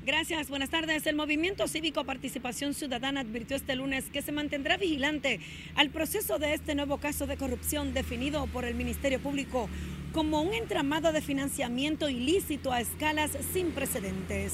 Gracias, 0.06 0.48
buenas 0.48 0.70
tardes. 0.70 1.04
El 1.04 1.16
Movimiento 1.16 1.66
Cívico 1.66 2.04
Participación 2.04 2.74
Ciudadana 2.74 3.22
advirtió 3.22 3.56
este 3.56 3.74
lunes 3.74 4.04
que 4.12 4.22
se 4.22 4.30
mantendrá 4.30 4.76
vigilante 4.76 5.40
al 5.74 5.90
proceso 5.90 6.38
de 6.38 6.54
este 6.54 6.76
nuevo 6.76 6.98
caso 6.98 7.26
de 7.26 7.36
corrupción 7.36 7.92
definido 7.92 8.46
por 8.46 8.64
el 8.64 8.76
Ministerio 8.76 9.18
Público 9.18 9.68
como 10.12 10.40
un 10.40 10.54
entramado 10.54 11.10
de 11.10 11.20
financiamiento 11.20 12.08
ilícito 12.08 12.70
a 12.70 12.80
escalas 12.80 13.32
sin 13.52 13.72
precedentes. 13.72 14.52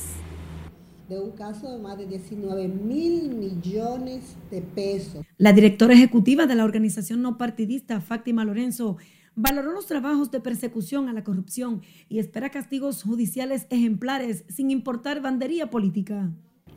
De 1.09 1.21
un 1.21 1.33
caso 1.33 1.71
de 1.71 1.79
más 1.79 1.99
de 1.99 2.07
19 2.07 2.69
mil 2.69 3.35
millones 3.35 4.37
de 4.51 4.63
pesos. 4.63 5.25
La 5.37 5.53
directora 5.53 5.93
ejecutiva 5.93 6.47
de 6.47 6.55
la 6.55 6.65
organización 6.65 7.21
no 7.21 7.37
partidista, 7.37 8.01
Fátima 8.01 8.45
Lorenzo, 8.45 8.97
valoró 9.37 9.73
los 9.73 9.87
trabajos 9.87 10.31
de 10.31 10.41
persecución 10.41 11.09
a 11.09 11.13
la 11.13 11.25
corrupción 11.25 11.83
y 12.09 12.19
espera 12.21 12.51
castigos 12.51 13.03
judiciales 13.03 13.67
ejemplares 13.71 14.45
sin 14.49 14.71
importar 14.71 15.21
bandería 15.21 15.71
política. 15.71 16.31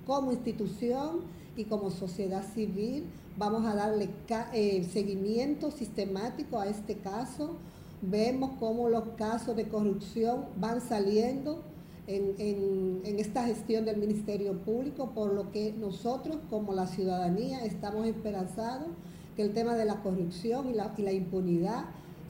Como 0.06 0.32
institución 0.32 1.22
y 1.56 1.66
como 1.66 1.92
sociedad 1.92 2.44
civil 2.54 3.04
vamos 3.38 3.66
a 3.66 3.76
darle 3.76 4.10
eh, 4.54 4.84
seguimiento 4.92 5.72
sistemático 5.72 6.60
a 6.60 6.68
este 6.68 6.96
caso. 6.96 7.58
Vemos 8.02 8.52
cómo 8.60 8.90
los 8.90 9.10
casos 9.18 9.56
de 9.56 9.68
corrupción 9.68 10.46
van 10.60 10.82
saliendo 10.82 11.64
en, 12.08 13.20
esta 13.20 13.46
gestión 13.46 13.86
del 13.86 13.98
Ministerio 13.98 14.58
Público, 14.60 15.12
por 15.14 15.34
lo 15.34 15.52
que 15.52 15.74
nosotros 15.74 16.38
como 16.50 16.74
la 16.74 16.88
ciudadanía 16.88 17.66
estamos 17.66 18.08
esperanzados 18.08 18.88
que 19.36 19.42
el 19.44 19.54
tema 19.54 19.76
de 19.76 19.86
la 19.86 20.02
corrupción 20.02 20.70
y 20.70 20.74
la, 20.74 21.14
impunidad 21.14 21.86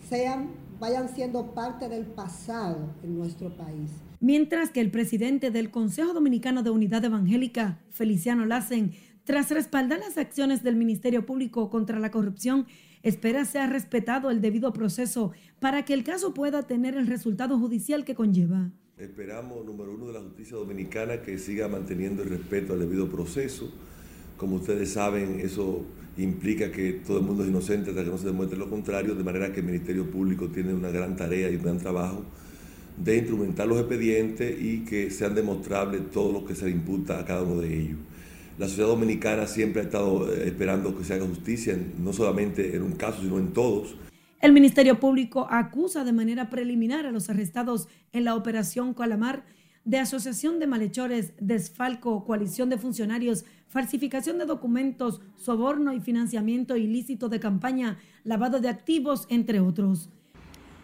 sean, 0.09 0.49
vayan 0.79 1.07
siendo 1.09 1.53
parte 1.53 1.87
del 1.89 2.05
pasado 2.05 2.93
en 3.03 3.17
nuestro 3.17 3.55
país. 3.55 3.91
Mientras 4.19 4.71
que 4.71 4.81
el 4.81 4.91
presidente 4.91 5.51
del 5.51 5.69
Consejo 5.69 6.13
Dominicano 6.13 6.63
de 6.63 6.71
Unidad 6.71 7.05
Evangélica, 7.05 7.79
Feliciano 7.91 8.45
Lassen, 8.45 8.93
tras 9.23 9.51
respaldar 9.51 9.99
las 9.99 10.17
acciones 10.17 10.63
del 10.63 10.75
Ministerio 10.75 11.25
Público 11.25 11.69
contra 11.69 11.99
la 11.99 12.11
corrupción, 12.11 12.65
espera 13.03 13.45
sea 13.45 13.67
respetado 13.67 14.31
el 14.31 14.41
debido 14.41 14.73
proceso 14.73 15.31
para 15.59 15.85
que 15.85 15.93
el 15.93 16.03
caso 16.03 16.33
pueda 16.33 16.63
tener 16.63 16.95
el 16.95 17.07
resultado 17.07 17.59
judicial 17.59 18.05
que 18.05 18.15
conlleva. 18.15 18.71
Esperamos, 18.99 19.63
número 19.63 19.93
uno, 19.93 20.07
de 20.07 20.13
la 20.13 20.21
justicia 20.21 20.57
dominicana 20.57 21.21
que 21.21 21.37
siga 21.37 21.67
manteniendo 21.67 22.23
el 22.23 22.29
respeto 22.29 22.73
al 22.73 22.79
debido 22.79 23.07
proceso. 23.07 23.71
Como 24.37 24.55
ustedes 24.55 24.89
saben, 24.89 25.39
eso 25.39 25.85
implica 26.17 26.71
que 26.71 26.93
todo 26.93 27.19
el 27.19 27.23
mundo 27.23 27.43
es 27.43 27.49
inocente 27.49 27.91
hasta 27.91 28.03
que 28.03 28.09
no 28.09 28.17
se 28.17 28.25
demuestre 28.25 28.57
lo 28.57 28.71
contrario, 28.71 29.13
de 29.13 29.23
manera 29.23 29.53
que 29.53 29.59
el 29.59 29.67
Ministerio 29.67 30.09
Público 30.09 30.47
tiene 30.47 30.73
una 30.73 30.89
gran 30.89 31.15
tarea 31.15 31.47
y 31.51 31.57
un 31.57 31.61
gran 31.61 31.77
trabajo 31.77 32.23
de 32.97 33.17
instrumentar 33.17 33.67
los 33.67 33.77
expedientes 33.77 34.59
y 34.59 34.79
que 34.79 35.11
sean 35.11 35.35
demostrables 35.35 36.09
todo 36.09 36.31
lo 36.31 36.43
que 36.43 36.55
se 36.55 36.65
le 36.65 36.71
imputa 36.71 37.19
a 37.19 37.25
cada 37.25 37.43
uno 37.43 37.61
de 37.61 37.79
ellos. 37.79 37.99
La 38.57 38.67
sociedad 38.67 38.89
dominicana 38.89 39.45
siempre 39.45 39.83
ha 39.83 39.85
estado 39.85 40.33
eh, 40.33 40.47
esperando 40.47 40.97
que 40.97 41.03
se 41.03 41.13
haga 41.13 41.27
justicia, 41.27 41.77
no 41.99 42.13
solamente 42.13 42.75
en 42.75 42.81
un 42.81 42.93
caso, 42.93 43.21
sino 43.21 43.37
en 43.37 43.53
todos. 43.53 43.95
El 44.39 44.53
Ministerio 44.53 44.99
Público 44.99 45.47
acusa 45.49 46.03
de 46.03 46.13
manera 46.13 46.49
preliminar 46.51 47.07
a 47.07 47.11
los 47.11 47.29
arrestados 47.29 47.87
en 48.11 48.23
la 48.23 48.35
operación 48.35 48.93
Calamar 48.93 49.43
de 49.83 49.97
asociación 49.97 50.59
de 50.59 50.67
malhechores, 50.67 51.33
desfalco, 51.39 52.23
coalición 52.23 52.69
de 52.69 52.77
funcionarios, 52.77 53.45
falsificación 53.67 54.37
de 54.37 54.45
documentos, 54.45 55.21
soborno 55.37 55.93
y 55.93 56.01
financiamiento 56.01 56.75
ilícito 56.75 57.29
de 57.29 57.39
campaña, 57.39 57.97
lavado 58.23 58.59
de 58.59 58.69
activos, 58.69 59.25
entre 59.29 59.59
otros. 59.59 60.09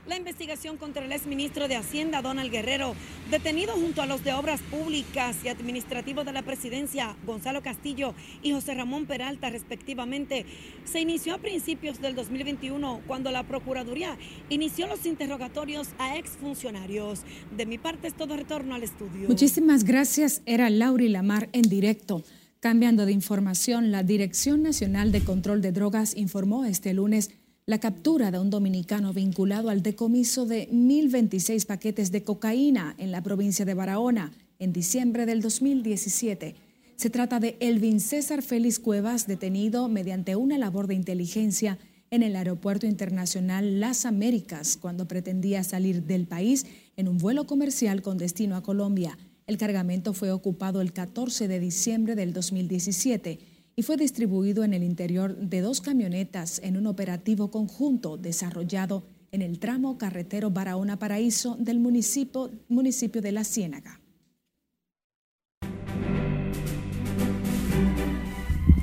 La 0.05 0.17
investigación 0.17 0.75
contra 0.75 1.05
el 1.05 1.13
exministro 1.13 1.69
de 1.69 1.77
Hacienda, 1.77 2.21
Donald 2.21 2.51
Guerrero, 2.51 2.93
detenido 3.31 3.71
junto 3.71 4.01
a 4.01 4.05
los 4.05 4.21
de 4.25 4.33
Obras 4.33 4.59
Públicas 4.59 5.37
y 5.45 5.47
Administrativos 5.47 6.25
de 6.25 6.33
la 6.33 6.41
Presidencia, 6.41 7.15
Gonzalo 7.25 7.63
Castillo 7.63 8.13
y 8.41 8.51
José 8.51 8.73
Ramón 8.73 9.05
Peralta, 9.05 9.49
respectivamente, 9.49 10.45
se 10.83 10.99
inició 10.99 11.35
a 11.35 11.37
principios 11.37 12.01
del 12.01 12.15
2021 12.15 12.99
cuando 13.07 13.31
la 13.31 13.43
Procuraduría 13.43 14.17
inició 14.49 14.87
los 14.87 15.05
interrogatorios 15.05 15.87
a 15.99 16.17
exfuncionarios. 16.17 17.21
De 17.55 17.65
mi 17.65 17.77
parte 17.77 18.07
es 18.07 18.13
todo 18.13 18.35
retorno 18.35 18.75
al 18.75 18.83
estudio. 18.83 19.29
Muchísimas 19.29 19.85
gracias. 19.85 20.41
Era 20.45 20.69
Lauri 20.69 21.07
Lamar 21.07 21.47
en 21.53 21.61
directo. 21.61 22.25
Cambiando 22.59 23.05
de 23.05 23.13
información, 23.13 23.91
la 23.91 24.03
Dirección 24.03 24.63
Nacional 24.63 25.13
de 25.13 25.21
Control 25.21 25.61
de 25.61 25.71
Drogas 25.71 26.15
informó 26.15 26.65
este 26.65 26.93
lunes 26.93 27.31
la 27.65 27.79
captura 27.79 28.29
de 28.29 28.39
un 28.39 28.49
dominicano 28.49 29.13
vinculado 29.13 29.69
al 29.69 29.81
decomiso 29.81 30.45
de 30.45 30.69
1.026 30.69 31.65
paquetes 31.65 32.11
de 32.11 32.23
cocaína 32.23 32.93
en 32.97 33.11
la 33.11 33.23
provincia 33.23 33.63
de 33.63 33.73
Barahona 33.73 34.33
en 34.59 34.73
diciembre 34.73 35.25
del 35.25 35.41
2017. 35.41 36.55
Se 36.97 37.09
trata 37.09 37.39
de 37.39 37.55
Elvin 37.61 38.01
César 38.01 38.41
Félix 38.41 38.79
Cuevas, 38.79 39.27
detenido 39.27 39.87
mediante 39.87 40.35
una 40.35 40.57
labor 40.57 40.87
de 40.87 40.95
inteligencia 40.95 41.79
en 42.11 42.21
el 42.21 42.35
Aeropuerto 42.35 42.85
Internacional 42.85 43.79
Las 43.79 44.05
Américas 44.05 44.77
cuando 44.79 45.07
pretendía 45.07 45.63
salir 45.63 46.03
del 46.03 46.27
país 46.27 46.65
en 46.97 47.07
un 47.07 47.17
vuelo 47.17 47.47
comercial 47.47 48.01
con 48.01 48.17
destino 48.17 48.57
a 48.57 48.61
Colombia. 48.61 49.17
El 49.47 49.57
cargamento 49.57 50.13
fue 50.13 50.31
ocupado 50.31 50.81
el 50.81 50.91
14 50.91 51.47
de 51.47 51.59
diciembre 51.61 52.15
del 52.15 52.33
2017 52.33 53.52
y 53.75 53.83
fue 53.83 53.97
distribuido 53.97 54.63
en 54.63 54.73
el 54.73 54.83
interior 54.83 55.35
de 55.35 55.61
dos 55.61 55.81
camionetas 55.81 56.59
en 56.63 56.77
un 56.77 56.87
operativo 56.87 57.49
conjunto 57.49 58.17
desarrollado 58.17 59.03
en 59.31 59.41
el 59.41 59.59
tramo 59.59 59.97
carretero 59.97 60.51
Barahona 60.51 60.99
Paraíso 60.99 61.55
del 61.59 61.79
municipio, 61.79 62.51
municipio 62.69 63.21
de 63.21 63.31
La 63.31 63.43
Ciénaga. 63.43 63.99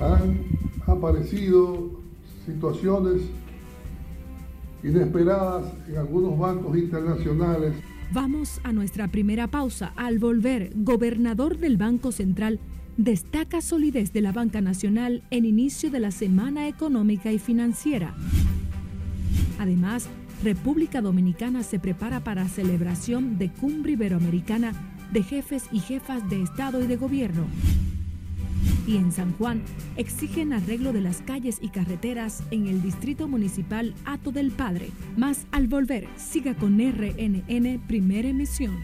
Han 0.00 0.44
aparecido 0.86 2.00
situaciones 2.46 3.22
inesperadas 4.82 5.72
en 5.88 5.98
algunos 5.98 6.38
bancos 6.38 6.76
internacionales. 6.76 7.74
Vamos 8.12 8.60
a 8.64 8.72
nuestra 8.72 9.06
primera 9.08 9.46
pausa. 9.46 9.92
Al 9.94 10.18
volver, 10.18 10.72
gobernador 10.74 11.58
del 11.58 11.76
Banco 11.76 12.10
Central 12.10 12.58
destaca 13.04 13.62
solidez 13.62 14.12
de 14.12 14.20
la 14.20 14.30
banca 14.30 14.60
nacional 14.60 15.22
en 15.30 15.46
inicio 15.46 15.90
de 15.90 16.00
la 16.00 16.10
semana 16.10 16.68
económica 16.68 17.32
y 17.32 17.38
financiera. 17.38 18.14
Además, 19.58 20.06
República 20.44 21.00
Dominicana 21.00 21.62
se 21.62 21.78
prepara 21.78 22.20
para 22.20 22.46
celebración 22.48 23.38
de 23.38 23.48
Cumbre 23.50 23.92
Iberoamericana 23.92 24.74
de 25.12 25.22
Jefes 25.22 25.64
y 25.72 25.80
Jefas 25.80 26.28
de 26.28 26.42
Estado 26.42 26.82
y 26.82 26.86
de 26.86 26.96
Gobierno. 26.96 27.46
Y 28.86 28.96
en 28.96 29.12
San 29.12 29.32
Juan 29.32 29.62
exigen 29.96 30.52
arreglo 30.52 30.92
de 30.92 31.00
las 31.00 31.22
calles 31.22 31.58
y 31.62 31.68
carreteras 31.68 32.42
en 32.50 32.66
el 32.66 32.82
Distrito 32.82 33.28
Municipal 33.28 33.94
Ato 34.04 34.30
del 34.30 34.50
Padre. 34.50 34.90
Más 35.16 35.46
al 35.52 35.68
volver, 35.68 36.06
siga 36.16 36.54
con 36.54 36.78
RNN 36.78 37.80
Primera 37.86 38.28
Emisión. 38.28 38.76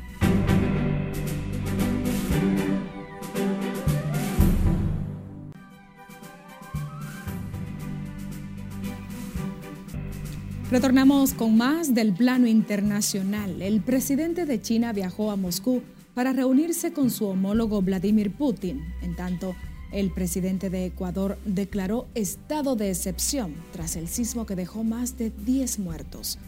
Retornamos 10.69 11.33
con 11.33 11.57
más 11.57 11.95
del 11.95 12.13
plano 12.13 12.49
internacional. 12.49 13.63
El 13.63 13.83
presidente 13.83 14.47
de 14.47 14.61
China 14.61 14.93
viajó 14.93 15.31
a 15.31 15.37
Moscú 15.37 15.81
para 16.13 16.33
reunirse 16.33 16.93
con 16.93 17.11
su 17.11 17.27
homólogo 17.27 17.83
Vladimir 17.83 18.33
Putin. 18.33 18.83
En 19.01 19.15
tanto, 19.15 19.55
El 19.93 20.11
presidente 20.11 20.69
de 20.69 20.87
Ecuador 20.87 21.39
declaró 21.45 22.09
estado 22.17 22.75
de 22.75 22.91
excepción 22.91 23.55
tras 23.71 23.95
el 23.95 24.09
sismo 24.09 24.45
que 24.45 24.57
dejó 24.57 24.83
más 24.83 25.17
de 25.17 25.31
10 25.31 25.79
muertos. 25.79 26.41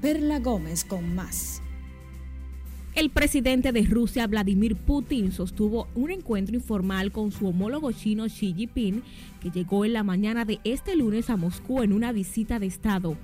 Perla 0.00 0.40
Gómez 0.40 0.82
con 0.82 1.14
más. 1.14 1.60
El 2.94 3.10
presidente 3.10 3.72
de 3.72 3.82
Rusia, 3.82 4.26
Vladimir 4.26 4.74
Putin, 4.74 5.30
sostuvo 5.30 5.86
un 5.94 6.10
encuentro 6.10 6.56
informal 6.56 7.12
con 7.12 7.30
su 7.30 7.46
homólogo 7.46 7.92
chino 7.92 8.24
Xi 8.24 8.54
Jinping, 8.54 9.02
que 9.42 9.50
llegó 9.50 9.84
en 9.84 9.92
la 9.92 10.02
mañana 10.02 10.46
de 10.46 10.60
este 10.64 10.96
lunes 10.96 11.28
a 11.28 11.36
Moscú 11.36 11.82
en 11.82 11.92
una 11.92 12.12
visita 12.12 12.58
de 12.58 12.66
Estado. 12.66 13.18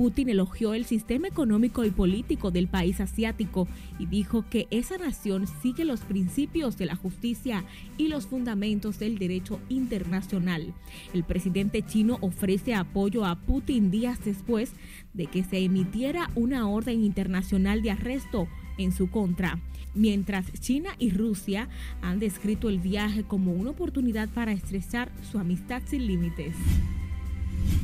Putin 0.00 0.30
elogió 0.30 0.72
el 0.72 0.86
sistema 0.86 1.28
económico 1.28 1.84
y 1.84 1.90
político 1.90 2.50
del 2.50 2.68
país 2.68 3.02
asiático 3.02 3.68
y 3.98 4.06
dijo 4.06 4.46
que 4.48 4.66
esa 4.70 4.96
nación 4.96 5.44
sigue 5.60 5.84
los 5.84 6.00
principios 6.00 6.78
de 6.78 6.86
la 6.86 6.96
justicia 6.96 7.66
y 7.98 8.08
los 8.08 8.26
fundamentos 8.26 8.98
del 8.98 9.18
derecho 9.18 9.60
internacional. 9.68 10.72
El 11.12 11.22
presidente 11.22 11.82
chino 11.82 12.16
ofrece 12.22 12.74
apoyo 12.74 13.26
a 13.26 13.34
Putin 13.40 13.90
días 13.90 14.24
después 14.24 14.72
de 15.12 15.26
que 15.26 15.44
se 15.44 15.58
emitiera 15.58 16.30
una 16.34 16.66
orden 16.66 17.04
internacional 17.04 17.82
de 17.82 17.90
arresto 17.90 18.48
en 18.78 18.92
su 18.92 19.10
contra, 19.10 19.60
mientras 19.94 20.50
China 20.60 20.92
y 20.98 21.10
Rusia 21.10 21.68
han 22.00 22.20
descrito 22.20 22.70
el 22.70 22.78
viaje 22.78 23.24
como 23.24 23.52
una 23.52 23.72
oportunidad 23.72 24.30
para 24.30 24.52
estrechar 24.52 25.12
su 25.30 25.38
amistad 25.38 25.82
sin 25.84 26.06
límites. 26.06 26.54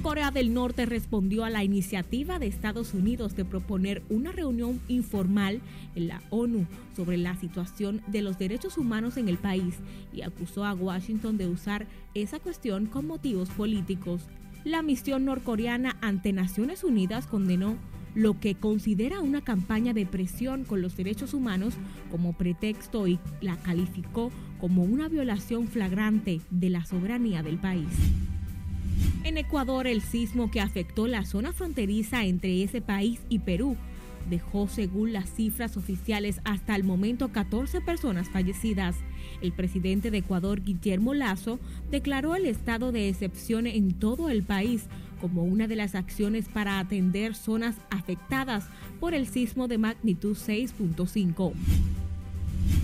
Corea 0.02 0.30
del 0.30 0.54
Norte 0.54 0.86
respondió 0.86 1.44
a 1.44 1.50
la 1.50 1.64
iniciativa 1.64 2.38
de 2.38 2.46
Estados 2.46 2.94
Unidos 2.94 3.34
de 3.34 3.44
proponer 3.44 4.04
una 4.08 4.30
reunión 4.30 4.80
informal 4.86 5.60
en 5.96 6.06
la 6.06 6.22
ONU 6.30 6.66
sobre 6.94 7.16
la 7.16 7.34
situación 7.34 8.02
de 8.06 8.22
los 8.22 8.38
derechos 8.38 8.78
humanos 8.78 9.16
en 9.16 9.28
el 9.28 9.36
país 9.36 9.74
y 10.12 10.22
acusó 10.22 10.64
a 10.64 10.74
Washington 10.74 11.38
de 11.38 11.48
usar 11.48 11.88
esa 12.14 12.38
cuestión 12.38 12.86
con 12.86 13.08
motivos 13.08 13.50
políticos. 13.50 14.22
La 14.62 14.80
misión 14.82 15.24
norcoreana 15.24 15.96
ante 16.00 16.32
Naciones 16.32 16.84
Unidas 16.84 17.26
condenó 17.26 17.76
lo 18.14 18.38
que 18.38 18.54
considera 18.54 19.20
una 19.20 19.42
campaña 19.42 19.92
de 19.92 20.06
presión 20.06 20.64
con 20.64 20.82
los 20.82 20.96
derechos 20.96 21.34
humanos 21.34 21.74
como 22.10 22.32
pretexto 22.32 23.08
y 23.08 23.18
la 23.40 23.56
calificó 23.56 24.30
como 24.60 24.84
una 24.84 25.08
violación 25.08 25.68
flagrante 25.68 26.40
de 26.50 26.70
la 26.70 26.84
soberanía 26.86 27.42
del 27.42 27.58
país. 27.58 27.88
En 29.26 29.38
Ecuador, 29.38 29.88
el 29.88 30.02
sismo 30.02 30.52
que 30.52 30.60
afectó 30.60 31.08
la 31.08 31.24
zona 31.24 31.52
fronteriza 31.52 32.24
entre 32.24 32.62
ese 32.62 32.80
país 32.80 33.18
y 33.28 33.40
Perú 33.40 33.76
dejó, 34.30 34.68
según 34.68 35.12
las 35.12 35.28
cifras 35.28 35.76
oficiales, 35.76 36.40
hasta 36.44 36.76
el 36.76 36.84
momento 36.84 37.32
14 37.32 37.80
personas 37.80 38.28
fallecidas. 38.28 38.94
El 39.42 39.52
presidente 39.52 40.12
de 40.12 40.18
Ecuador, 40.18 40.62
Guillermo 40.62 41.12
Lazo, 41.12 41.58
declaró 41.90 42.36
el 42.36 42.46
estado 42.46 42.92
de 42.92 43.08
excepción 43.08 43.66
en 43.66 43.94
todo 43.94 44.30
el 44.30 44.44
país 44.44 44.84
como 45.20 45.42
una 45.42 45.66
de 45.66 45.74
las 45.74 45.96
acciones 45.96 46.48
para 46.48 46.78
atender 46.78 47.34
zonas 47.34 47.74
afectadas 47.90 48.68
por 49.00 49.12
el 49.12 49.26
sismo 49.26 49.66
de 49.66 49.78
magnitud 49.78 50.36
6.5. 50.36 51.52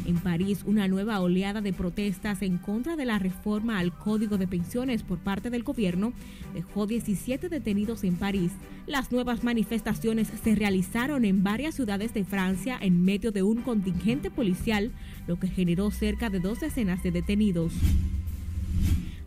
En 0.07 0.17
París, 0.17 0.63
una 0.67 0.89
nueva 0.89 1.21
oleada 1.21 1.61
de 1.61 1.73
protestas 1.73 2.43
en 2.43 2.59
contra 2.59 2.97
de 2.97 3.05
la 3.05 3.19
reforma 3.19 3.79
al 3.79 3.97
Código 3.97 4.37
de 4.37 4.49
Pensiones 4.49 5.03
por 5.03 5.19
parte 5.19 5.49
del 5.51 5.63
gobierno 5.63 6.13
dejó 6.55 6.87
17 6.87 7.49
detenidos 7.49 8.05
en 8.05 8.17
París. 8.17 8.53
Las 8.87 9.13
nuevas 9.13 9.45
manifestaciones 9.45 10.29
se 10.43 10.55
realizaron 10.55 11.25
en 11.25 11.45
varias 11.45 11.75
ciudades 11.75 12.13
de 12.15 12.25
Francia 12.25 12.79
en 12.81 13.05
medio 13.05 13.33
de 13.33 13.43
un 13.43 13.63
contingente 13.63 14.31
policial, 14.31 14.91
lo 15.27 15.39
que 15.39 15.49
generó 15.49 15.91
cerca 15.91 16.31
de 16.31 16.41
dos 16.41 16.61
decenas 16.61 17.03
de 17.03 17.13
detenidos. 17.13 17.73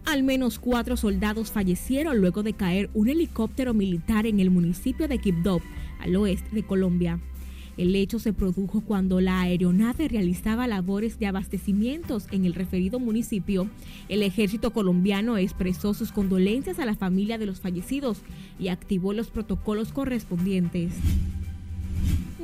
Al 0.05 0.23
menos 0.23 0.59
cuatro 0.59 0.97
soldados 0.97 1.51
fallecieron 1.51 2.19
luego 2.19 2.43
de 2.43 2.53
caer 2.53 2.89
un 2.93 3.09
helicóptero 3.09 3.73
militar 3.73 4.25
en 4.25 4.39
el 4.39 4.51
municipio 4.51 5.07
de 5.07 5.17
Quibdó, 5.17 5.61
al 5.99 6.15
oeste 6.15 6.55
de 6.55 6.63
Colombia. 6.63 7.19
El 7.77 7.95
hecho 7.95 8.19
se 8.19 8.33
produjo 8.33 8.81
cuando 8.81 9.19
la 9.19 9.41
aeronave 9.41 10.07
realizaba 10.07 10.67
labores 10.67 11.19
de 11.19 11.27
abastecimientos 11.27 12.27
en 12.31 12.45
el 12.45 12.53
referido 12.53 12.99
municipio. 12.99 13.69
El 14.07 14.23
ejército 14.23 14.71
colombiano 14.71 15.37
expresó 15.37 15.93
sus 15.93 16.11
condolencias 16.11 16.79
a 16.79 16.85
la 16.85 16.95
familia 16.95 17.37
de 17.37 17.45
los 17.45 17.59
fallecidos 17.59 18.19
y 18.59 18.69
activó 18.69 19.13
los 19.13 19.29
protocolos 19.29 19.91
correspondientes. 19.91 20.93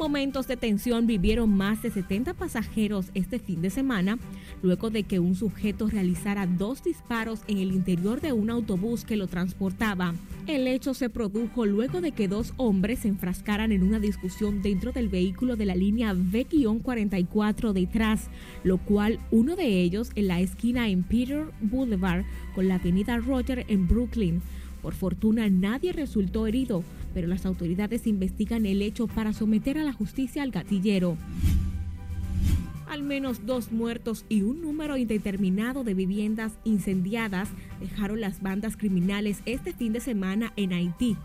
Momentos 0.01 0.47
de 0.47 0.57
tensión 0.57 1.05
vivieron 1.05 1.55
más 1.55 1.83
de 1.83 1.91
70 1.91 2.33
pasajeros 2.33 3.11
este 3.13 3.37
fin 3.37 3.61
de 3.61 3.69
semana 3.69 4.17
luego 4.63 4.89
de 4.89 5.03
que 5.03 5.19
un 5.19 5.35
sujeto 5.35 5.87
realizara 5.89 6.47
dos 6.47 6.83
disparos 6.83 7.41
en 7.47 7.59
el 7.59 7.71
interior 7.71 8.19
de 8.19 8.33
un 8.33 8.49
autobús 8.49 9.05
que 9.05 9.15
lo 9.15 9.27
transportaba. 9.27 10.15
El 10.47 10.65
hecho 10.65 10.95
se 10.95 11.11
produjo 11.11 11.67
luego 11.67 12.01
de 12.01 12.13
que 12.13 12.27
dos 12.27 12.55
hombres 12.57 13.01
se 13.01 13.09
enfrascaran 13.09 13.71
en 13.71 13.83
una 13.83 13.99
discusión 13.99 14.63
dentro 14.63 14.91
del 14.91 15.07
vehículo 15.07 15.55
de 15.55 15.67
la 15.67 15.75
línea 15.75 16.13
B-44 16.13 17.71
detrás, 17.71 18.31
lo 18.63 18.79
cual 18.79 19.19
uno 19.29 19.55
de 19.55 19.83
ellos 19.83 20.09
en 20.15 20.29
la 20.29 20.39
esquina 20.39 20.89
en 20.89 21.03
Peter 21.03 21.45
Boulevard 21.61 22.25
con 22.55 22.67
la 22.67 22.75
avenida 22.75 23.19
Roger 23.19 23.65
en 23.67 23.87
Brooklyn. 23.87 24.41
Por 24.81 24.95
fortuna 24.95 25.47
nadie 25.47 25.93
resultó 25.93 26.47
herido, 26.47 26.83
pero 27.13 27.27
las 27.27 27.45
autoridades 27.45 28.07
investigan 28.07 28.65
el 28.65 28.81
hecho 28.81 29.07
para 29.07 29.33
someter 29.33 29.77
a 29.77 29.83
la 29.83 29.93
justicia 29.93 30.43
al 30.43 30.51
gatillero. 30.51 31.17
Al 32.87 33.03
menos 33.03 33.45
dos 33.45 33.71
muertos 33.71 34.25
y 34.27 34.41
un 34.41 34.61
número 34.61 34.97
indeterminado 34.97 35.83
de 35.83 35.93
viviendas 35.93 36.53
incendiadas 36.65 37.49
dejaron 37.79 38.19
las 38.19 38.41
bandas 38.41 38.75
criminales 38.75 39.41
este 39.45 39.71
fin 39.71 39.93
de 39.93 40.01
semana 40.01 40.51
en 40.57 40.73
Haití. 40.73 41.15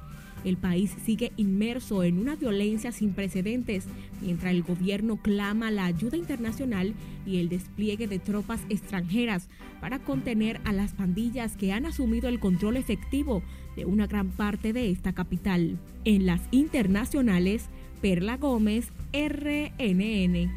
El 0.44 0.56
país 0.56 0.94
sigue 1.04 1.32
inmerso 1.36 2.04
en 2.04 2.18
una 2.18 2.36
violencia 2.36 2.92
sin 2.92 3.12
precedentes, 3.12 3.84
mientras 4.20 4.52
el 4.52 4.62
gobierno 4.62 5.16
clama 5.20 5.70
la 5.70 5.86
ayuda 5.86 6.16
internacional 6.16 6.94
y 7.26 7.38
el 7.38 7.48
despliegue 7.48 8.06
de 8.06 8.18
tropas 8.18 8.60
extranjeras 8.68 9.48
para 9.80 9.98
contener 9.98 10.60
a 10.64 10.72
las 10.72 10.92
pandillas 10.92 11.56
que 11.56 11.72
han 11.72 11.86
asumido 11.86 12.28
el 12.28 12.40
control 12.40 12.76
efectivo 12.76 13.42
de 13.74 13.84
una 13.84 14.06
gran 14.06 14.30
parte 14.30 14.72
de 14.72 14.90
esta 14.90 15.12
capital. 15.12 15.78
En 16.04 16.26
las 16.26 16.40
internacionales, 16.50 17.64
Perla 18.00 18.36
Gómez, 18.36 18.88
RNN. 19.12 20.50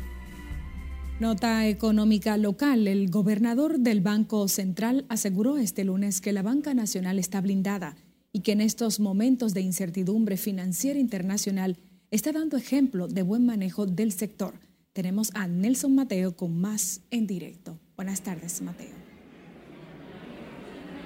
Nota 1.19 1.67
económica 1.67 2.37
local. 2.37 2.87
El 2.87 3.09
gobernador 3.09 3.79
del 3.79 3.99
Banco 4.01 4.47
Central 4.47 5.05
aseguró 5.09 5.57
este 5.57 5.83
lunes 5.83 6.21
que 6.21 6.31
la 6.31 6.43
banca 6.43 6.73
nacional 6.73 7.19
está 7.19 7.41
blindada 7.41 7.97
y 8.31 8.41
que 8.41 8.51
en 8.51 8.61
estos 8.61 8.99
momentos 8.99 9.53
de 9.53 9.61
incertidumbre 9.61 10.37
financiera 10.37 10.99
internacional 10.99 11.77
está 12.11 12.31
dando 12.31 12.57
ejemplo 12.57 13.07
de 13.07 13.21
buen 13.21 13.45
manejo 13.45 13.85
del 13.85 14.11
sector. 14.11 14.53
Tenemos 14.93 15.31
a 15.35 15.47
Nelson 15.47 15.95
Mateo 15.95 16.35
con 16.35 16.59
más 16.59 17.01
en 17.11 17.27
directo. 17.27 17.79
Buenas 17.95 18.21
tardes, 18.21 18.61
Mateo. 18.61 19.09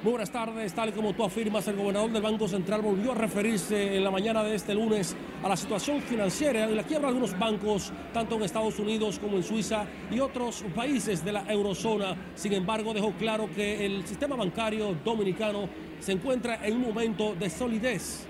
Muy 0.04 0.12
buenas 0.12 0.32
tardes. 0.32 0.74
Tal 0.74 0.94
como 0.94 1.14
tú 1.14 1.24
afirmas, 1.24 1.66
el 1.70 1.78
gobernador 1.78 2.12
del 2.12 2.22
Banco 2.22 2.46
Central 2.46 2.82
volvió 2.82 3.14
a 3.14 3.16
referirse 3.16 3.96
en 3.96 4.04
la 4.04 4.12
mañana 4.12 4.44
de 4.44 4.56
este 4.56 4.74
lunes 4.74 5.16
a 5.42 5.48
la 5.48 5.56
situación 5.56 6.02
financiera 6.02 6.70
y 6.70 6.76
la 6.76 6.84
quiebra 6.84 7.08
de 7.08 7.16
algunos 7.16 7.40
bancos, 7.40 7.94
tanto 8.14 8.36
en 8.36 8.44
Estados 8.44 8.78
Unidos 8.80 9.18
como 9.18 9.38
en 9.38 9.44
Suiza 9.44 9.86
y 10.12 10.20
otros 10.20 10.66
países 10.76 11.24
de 11.24 11.32
la 11.32 11.46
eurozona. 11.50 12.18
Sin 12.36 12.52
embargo, 12.52 12.94
dejó 12.94 13.14
claro 13.14 13.50
que 13.56 13.86
el 13.86 14.06
sistema 14.06 14.36
bancario 14.36 14.94
dominicano 15.06 15.70
se 16.04 16.12
encuentra 16.12 16.68
en 16.68 16.76
un 16.76 16.82
momento 16.82 17.34
de 17.34 17.50
solidez 17.50 18.26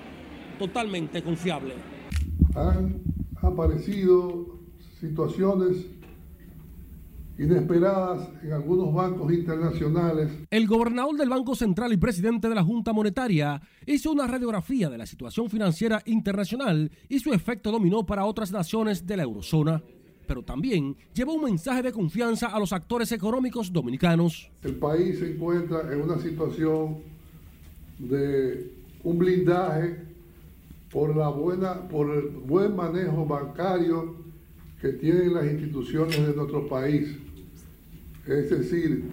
totalmente 0.60 1.24
confiable. 1.24 1.74
Han 2.56 3.02
aparecido 3.42 4.60
situaciones 5.00 5.88
inesperadas 7.40 8.30
en 8.44 8.54
algunos 8.54 8.94
bancos 8.94 9.34
internacionales. 9.34 10.32
El 10.52 10.68
gobernador 10.68 11.18
del 11.18 11.30
Banco 11.30 11.56
Central 11.56 11.92
y 11.94 11.98
presidente 11.98 12.48
de 12.48 12.54
la 12.54 12.64
Junta 12.64 12.94
Monetaria 12.94 13.60
hizo 13.88 14.12
una 14.12 14.28
radiografía 14.28 14.88
de 14.92 15.00
la 15.00 15.08
situación 15.08 15.50
financiera 15.50 16.00
internacional 16.06 16.92
y 17.10 17.18
su 17.18 17.34
efecto 17.34 17.72
dominó 17.72 18.06
para 18.06 18.26
otras 18.26 18.52
naciones 18.52 19.08
de 19.08 19.18
la 19.18 19.24
eurozona. 19.24 19.82
Pero 20.28 20.44
también 20.44 20.96
llevó 21.12 21.34
un 21.34 21.46
mensaje 21.46 21.82
de 21.82 21.92
confianza 21.92 22.50
a 22.50 22.60
los 22.60 22.72
actores 22.72 23.12
económicos 23.12 23.74
dominicanos. 23.74 24.52
El 24.62 24.76
país 24.76 25.18
se 25.18 25.34
encuentra 25.34 25.92
en 25.92 26.04
una 26.04 26.20
situación 26.20 27.13
de 28.00 28.72
un 29.04 29.18
blindaje 29.18 29.98
por, 30.92 31.16
la 31.16 31.30
buena, 31.30 31.88
por 31.88 32.10
el 32.16 32.28
buen 32.28 32.76
manejo 32.76 33.26
bancario 33.26 34.16
que 34.80 34.90
tienen 34.94 35.34
las 35.34 35.46
instituciones 35.46 36.18
de 36.28 36.36
nuestro 36.36 36.68
país. 36.68 37.18
Es 38.28 38.50
decir, 38.50 39.04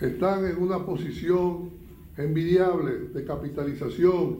están 0.00 0.46
en 0.46 0.56
una 0.56 0.84
posición 0.84 1.70
envidiable 2.16 3.08
de 3.12 3.24
capitalización, 3.24 4.38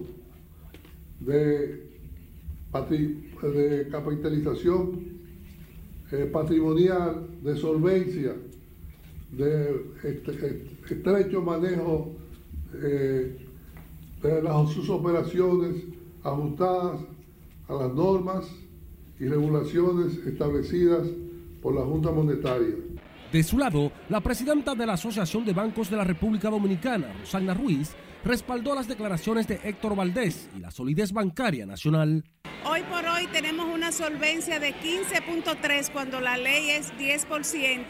de, 1.20 1.88
de 3.42 3.88
capitalización 3.90 5.10
eh, 6.12 6.28
patrimonial, 6.32 7.26
de 7.42 7.56
solvencia, 7.56 8.34
de 9.32 9.80
estrecho 10.90 11.40
manejo 11.40 12.16
eh, 12.82 13.36
de 14.22 14.72
sus 14.72 14.88
operaciones 14.90 15.76
ajustadas 16.22 17.00
a 17.68 17.74
las 17.74 17.94
normas 17.94 18.44
y 19.18 19.26
regulaciones 19.26 20.16
establecidas 20.26 21.06
por 21.62 21.74
la 21.74 21.82
Junta 21.82 22.10
Monetaria. 22.10 22.74
De 23.32 23.42
su 23.42 23.58
lado, 23.58 23.92
la 24.08 24.20
presidenta 24.20 24.74
de 24.74 24.86
la 24.86 24.94
Asociación 24.94 25.44
de 25.44 25.52
Bancos 25.52 25.88
de 25.88 25.96
la 25.96 26.04
República 26.04 26.50
Dominicana, 26.50 27.12
Rosana 27.20 27.54
Ruiz, 27.54 27.94
respaldó 28.24 28.74
las 28.74 28.88
declaraciones 28.88 29.46
de 29.46 29.60
Héctor 29.64 29.96
Valdés 29.96 30.48
y 30.56 30.60
la 30.60 30.70
solidez 30.70 31.12
bancaria 31.12 31.66
nacional. 31.66 32.24
Hoy 32.64 32.82
por 32.82 33.06
hoy 33.06 33.26
tenemos 33.28 33.66
una 33.66 33.90
solvencia 33.90 34.60
de 34.60 34.74
15.3 34.74 35.90
cuando 35.90 36.20
la 36.20 36.36
ley 36.36 36.70
es 36.70 36.92
10%. 36.94 37.84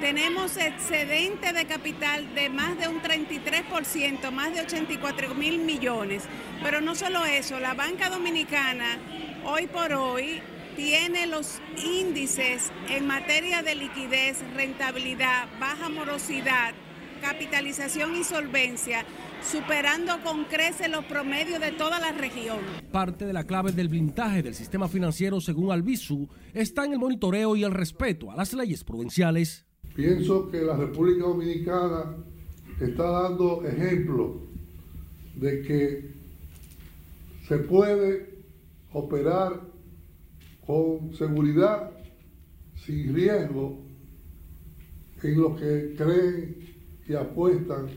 Tenemos 0.00 0.56
excedente 0.56 1.52
de 1.52 1.64
capital 1.64 2.34
de 2.34 2.50
más 2.50 2.78
de 2.78 2.88
un 2.88 3.00
33%, 3.00 4.30
más 4.30 4.54
de 4.54 4.60
84 4.62 5.34
mil 5.34 5.60
millones. 5.60 6.24
Pero 6.62 6.80
no 6.80 6.94
solo 6.94 7.24
eso, 7.24 7.58
la 7.58 7.74
banca 7.74 8.10
dominicana 8.10 8.98
hoy 9.44 9.66
por 9.66 9.92
hoy 9.92 10.42
tiene 10.76 11.26
los 11.26 11.60
índices 11.82 12.70
en 12.88 13.06
materia 13.06 13.62
de 13.62 13.74
liquidez, 13.74 14.38
rentabilidad, 14.54 15.48
baja 15.58 15.88
morosidad, 15.88 16.74
capitalización 17.20 18.16
y 18.16 18.24
solvencia, 18.24 19.04
superando 19.44 20.12
con 20.22 20.44
crece 20.44 20.88
los 20.88 21.04
promedios 21.04 21.60
de 21.60 21.72
toda 21.72 21.98
la 21.98 22.12
región. 22.12 22.58
Parte 22.90 23.26
de 23.26 23.32
la 23.32 23.44
clave 23.44 23.72
del 23.72 23.88
blindaje 23.88 24.42
del 24.42 24.54
sistema 24.54 24.88
financiero, 24.88 25.40
según 25.40 25.72
Albizu, 25.72 26.28
está 26.54 26.84
en 26.84 26.92
el 26.92 26.98
monitoreo 26.98 27.56
y 27.56 27.64
el 27.64 27.72
respeto 27.72 28.30
a 28.30 28.36
las 28.36 28.52
leyes 28.52 28.84
provinciales. 28.84 29.66
Pienso 29.94 30.50
que 30.50 30.62
la 30.62 30.76
República 30.76 31.24
Dominicana 31.24 32.16
está 32.80 33.04
dando 33.10 33.64
ejemplo 33.64 34.40
de 35.34 35.62
que 35.62 36.14
se 37.48 37.58
puede 37.58 38.42
operar 38.92 39.60
con 40.66 41.14
seguridad, 41.14 41.90
sin 42.76 43.14
riesgo, 43.14 43.78
en 45.22 45.40
lo 45.40 45.54
que 45.56 45.94
creen 45.96 46.56
y 47.08 47.14
apuestan 47.14 47.88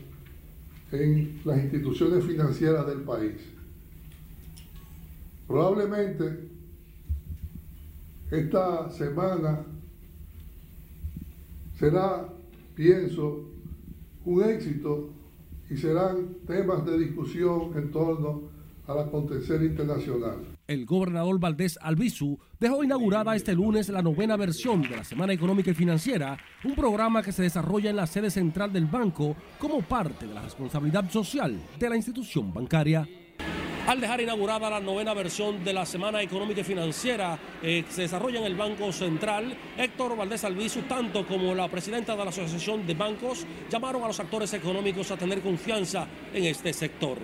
en 0.92 1.40
las 1.44 1.62
instituciones 1.62 2.24
financieras 2.24 2.86
del 2.86 3.00
país. 3.02 3.34
Probablemente 5.46 6.48
esta 8.30 8.90
semana 8.90 9.64
será, 11.78 12.28
pienso, 12.74 13.44
un 14.24 14.42
éxito 14.42 15.10
y 15.70 15.76
serán 15.76 16.34
temas 16.46 16.84
de 16.84 16.98
discusión 16.98 17.72
en 17.76 17.90
torno 17.90 18.42
al 18.86 19.00
acontecer 19.00 19.62
internacional. 19.62 20.55
El 20.66 20.84
gobernador 20.84 21.38
Valdés 21.38 21.78
Albizu 21.80 22.40
dejó 22.58 22.82
inaugurada 22.82 23.36
este 23.36 23.54
lunes 23.54 23.88
la 23.88 24.02
novena 24.02 24.36
versión 24.36 24.82
de 24.82 24.96
la 24.96 25.04
Semana 25.04 25.32
Económica 25.32 25.70
y 25.70 25.74
Financiera, 25.74 26.36
un 26.64 26.74
programa 26.74 27.22
que 27.22 27.30
se 27.30 27.42
desarrolla 27.42 27.90
en 27.90 27.94
la 27.94 28.08
sede 28.08 28.32
central 28.32 28.72
del 28.72 28.86
banco 28.86 29.36
como 29.60 29.82
parte 29.82 30.26
de 30.26 30.34
la 30.34 30.42
responsabilidad 30.42 31.08
social 31.08 31.56
de 31.78 31.88
la 31.88 31.94
institución 31.94 32.52
bancaria. 32.52 33.08
Al 33.86 34.00
dejar 34.00 34.20
inaugurada 34.20 34.68
la 34.68 34.80
novena 34.80 35.14
versión 35.14 35.62
de 35.62 35.72
la 35.72 35.86
Semana 35.86 36.20
Económica 36.20 36.62
y 36.62 36.64
Financiera 36.64 37.38
eh, 37.62 37.84
que 37.86 37.92
se 37.92 38.02
desarrolla 38.02 38.40
en 38.40 38.46
el 38.46 38.56
Banco 38.56 38.90
Central, 38.90 39.56
Héctor 39.78 40.16
Valdés 40.16 40.42
Albizu, 40.42 40.82
tanto 40.82 41.24
como 41.28 41.54
la 41.54 41.68
presidenta 41.68 42.16
de 42.16 42.24
la 42.24 42.30
Asociación 42.30 42.84
de 42.84 42.94
Bancos, 42.94 43.46
llamaron 43.70 44.02
a 44.02 44.08
los 44.08 44.18
actores 44.18 44.52
económicos 44.52 45.12
a 45.12 45.16
tener 45.16 45.40
confianza 45.40 46.08
en 46.34 46.44
este 46.46 46.72
sector. 46.72 47.18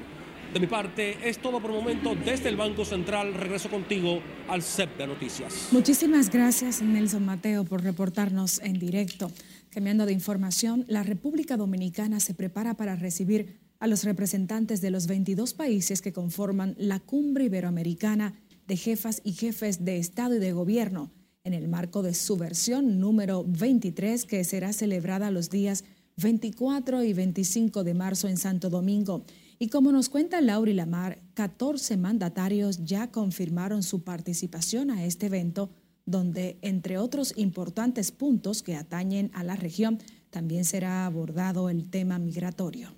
De 0.52 0.60
mi 0.60 0.66
parte, 0.66 1.16
es 1.26 1.38
todo 1.38 1.62
por 1.62 1.70
el 1.70 1.78
momento 1.78 2.14
desde 2.14 2.50
el 2.50 2.56
Banco 2.56 2.84
Central. 2.84 3.32
Regreso 3.32 3.70
contigo 3.70 4.20
al 4.48 4.62
CEP 4.62 4.98
de 4.98 5.06
Noticias. 5.06 5.68
Muchísimas 5.70 6.28
gracias, 6.28 6.82
Nelson 6.82 7.24
Mateo, 7.24 7.64
por 7.64 7.82
reportarnos 7.82 8.60
en 8.60 8.78
directo. 8.78 9.32
Cambiando 9.70 10.04
de 10.04 10.12
información, 10.12 10.84
la 10.88 11.04
República 11.04 11.56
Dominicana 11.56 12.20
se 12.20 12.34
prepara 12.34 12.74
para 12.74 12.96
recibir 12.96 13.60
a 13.80 13.86
los 13.86 14.04
representantes 14.04 14.82
de 14.82 14.90
los 14.90 15.06
22 15.06 15.54
países 15.54 16.02
que 16.02 16.12
conforman 16.12 16.74
la 16.76 17.00
Cumbre 17.00 17.44
Iberoamericana 17.44 18.34
de 18.66 18.76
Jefas 18.76 19.22
y 19.24 19.32
Jefes 19.32 19.86
de 19.86 19.96
Estado 19.96 20.36
y 20.36 20.38
de 20.38 20.52
Gobierno, 20.52 21.10
en 21.44 21.54
el 21.54 21.66
marco 21.66 22.02
de 22.02 22.12
su 22.12 22.36
versión 22.36 23.00
número 23.00 23.42
23, 23.48 24.26
que 24.26 24.44
será 24.44 24.74
celebrada 24.74 25.30
los 25.30 25.48
días 25.48 25.84
24 26.18 27.02
y 27.04 27.14
25 27.14 27.84
de 27.84 27.94
marzo 27.94 28.28
en 28.28 28.36
Santo 28.36 28.68
Domingo. 28.68 29.24
Y 29.62 29.68
como 29.68 29.92
nos 29.92 30.08
cuenta 30.08 30.40
Lauri 30.40 30.72
Lamar, 30.72 31.20
14 31.34 31.96
mandatarios 31.96 32.84
ya 32.84 33.12
confirmaron 33.12 33.84
su 33.84 34.02
participación 34.02 34.90
a 34.90 35.04
este 35.04 35.26
evento, 35.26 35.70
donde, 36.04 36.58
entre 36.62 36.98
otros 36.98 37.32
importantes 37.36 38.10
puntos 38.10 38.64
que 38.64 38.74
atañen 38.74 39.30
a 39.34 39.44
la 39.44 39.54
región, 39.54 40.00
también 40.30 40.64
será 40.64 41.06
abordado 41.06 41.70
el 41.70 41.90
tema 41.90 42.18
migratorio. 42.18 42.88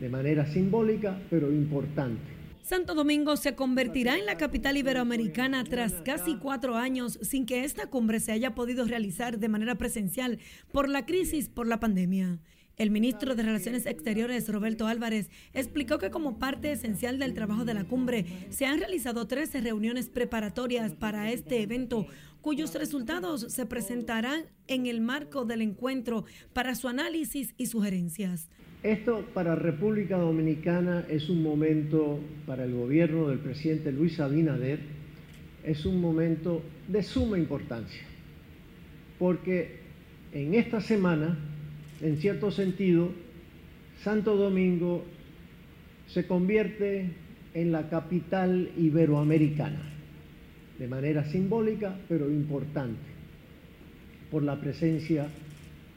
De 0.00 0.08
manera 0.08 0.50
simbólica, 0.50 1.20
pero 1.28 1.52
importante. 1.52 2.22
Santo 2.62 2.94
Domingo 2.94 3.36
se 3.36 3.54
convertirá 3.54 4.16
en 4.16 4.24
la 4.24 4.38
capital 4.38 4.78
iberoamericana 4.78 5.64
tras 5.64 5.92
casi 6.02 6.36
cuatro 6.36 6.76
años 6.76 7.18
sin 7.20 7.44
que 7.44 7.64
esta 7.64 7.88
cumbre 7.88 8.20
se 8.20 8.32
haya 8.32 8.54
podido 8.54 8.86
realizar 8.86 9.38
de 9.38 9.48
manera 9.48 9.74
presencial 9.74 10.38
por 10.72 10.88
la 10.88 11.04
crisis 11.04 11.50
por 11.50 11.66
la 11.66 11.78
pandemia. 11.78 12.40
El 12.80 12.90
ministro 12.90 13.34
de 13.34 13.42
Relaciones 13.42 13.84
Exteriores, 13.84 14.48
Roberto 14.48 14.86
Álvarez, 14.86 15.28
explicó 15.52 15.98
que 15.98 16.08
como 16.08 16.38
parte 16.38 16.72
esencial 16.72 17.18
del 17.18 17.34
trabajo 17.34 17.66
de 17.66 17.74
la 17.74 17.84
cumbre 17.84 18.24
se 18.48 18.64
han 18.64 18.78
realizado 18.78 19.26
13 19.26 19.60
reuniones 19.60 20.08
preparatorias 20.08 20.94
para 20.94 21.30
este 21.30 21.60
evento, 21.60 22.06
cuyos 22.40 22.74
resultados 22.74 23.42
se 23.52 23.66
presentarán 23.66 24.44
en 24.66 24.86
el 24.86 25.02
marco 25.02 25.44
del 25.44 25.60
encuentro 25.60 26.24
para 26.54 26.74
su 26.74 26.88
análisis 26.88 27.52
y 27.58 27.66
sugerencias. 27.66 28.48
Esto 28.82 29.26
para 29.34 29.56
República 29.56 30.16
Dominicana 30.16 31.04
es 31.10 31.28
un 31.28 31.42
momento 31.42 32.18
para 32.46 32.64
el 32.64 32.72
gobierno 32.72 33.28
del 33.28 33.40
presidente 33.40 33.92
Luis 33.92 34.18
Abinader, 34.20 34.80
es 35.64 35.84
un 35.84 36.00
momento 36.00 36.62
de 36.88 37.02
suma 37.02 37.38
importancia, 37.38 38.00
porque 39.18 39.80
en 40.32 40.54
esta 40.54 40.80
semana 40.80 41.49
en 42.02 42.16
cierto 42.18 42.50
sentido, 42.50 43.10
Santo 44.02 44.36
Domingo 44.36 45.04
se 46.08 46.26
convierte 46.26 47.10
en 47.54 47.72
la 47.72 47.88
capital 47.88 48.70
iberoamericana, 48.78 49.82
de 50.78 50.88
manera 50.88 51.24
simbólica 51.24 51.96
pero 52.08 52.30
importante, 52.30 53.10
por 54.30 54.42
la 54.42 54.60
presencia, 54.60 55.28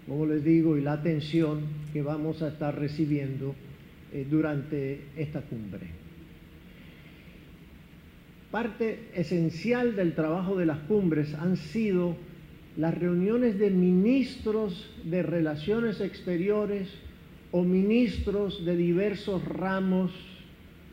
como 0.08 0.26
les 0.26 0.44
digo, 0.44 0.78
y 0.78 0.82
la 0.82 0.94
atención 0.94 1.62
que 1.94 2.02
vamos 2.02 2.42
a 2.42 2.50
estar 2.50 2.78
recibiendo 2.78 3.56
eh, 4.12 4.28
durante 4.30 5.06
esta 5.16 5.42
cumbre. 5.42 5.88
Parte 8.52 9.10
esencial 9.16 9.96
del 9.96 10.14
trabajo 10.14 10.56
de 10.58 10.66
las 10.66 10.80
cumbres 10.80 11.34
han 11.34 11.58
sido 11.58 12.16
las 12.78 12.98
reuniones 12.98 13.60
de 13.60 13.70
ministros 13.70 14.90
de 15.04 15.22
relaciones 15.22 16.02
exteriores 16.02 16.88
o 17.52 17.64
ministros 17.64 18.66
de 18.66 18.76
diversos 18.76 19.46
ramos 19.46 20.12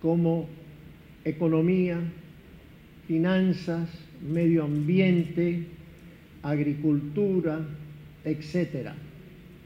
como 0.03 0.49
economía, 1.25 1.99
finanzas, 3.09 3.89
medio 4.21 4.65
ambiente, 4.65 5.67
agricultura, 6.43 7.61
etc. 8.25 8.91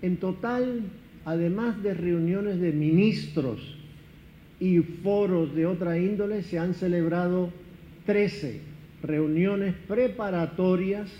En 0.03 0.16
total, 0.18 0.83
además 1.24 1.83
de 1.83 1.94
reuniones 1.94 2.61
de 2.61 2.72
ministros 2.72 3.77
y 4.61 4.79
foros 4.79 5.55
de 5.55 5.66
otra 5.66 5.98
índole, 5.98 6.42
se 6.42 6.61
han 6.61 6.74
celebrado 6.74 7.50
13 8.07 8.61
reuniones 9.03 9.74
preparatorias 9.88 11.11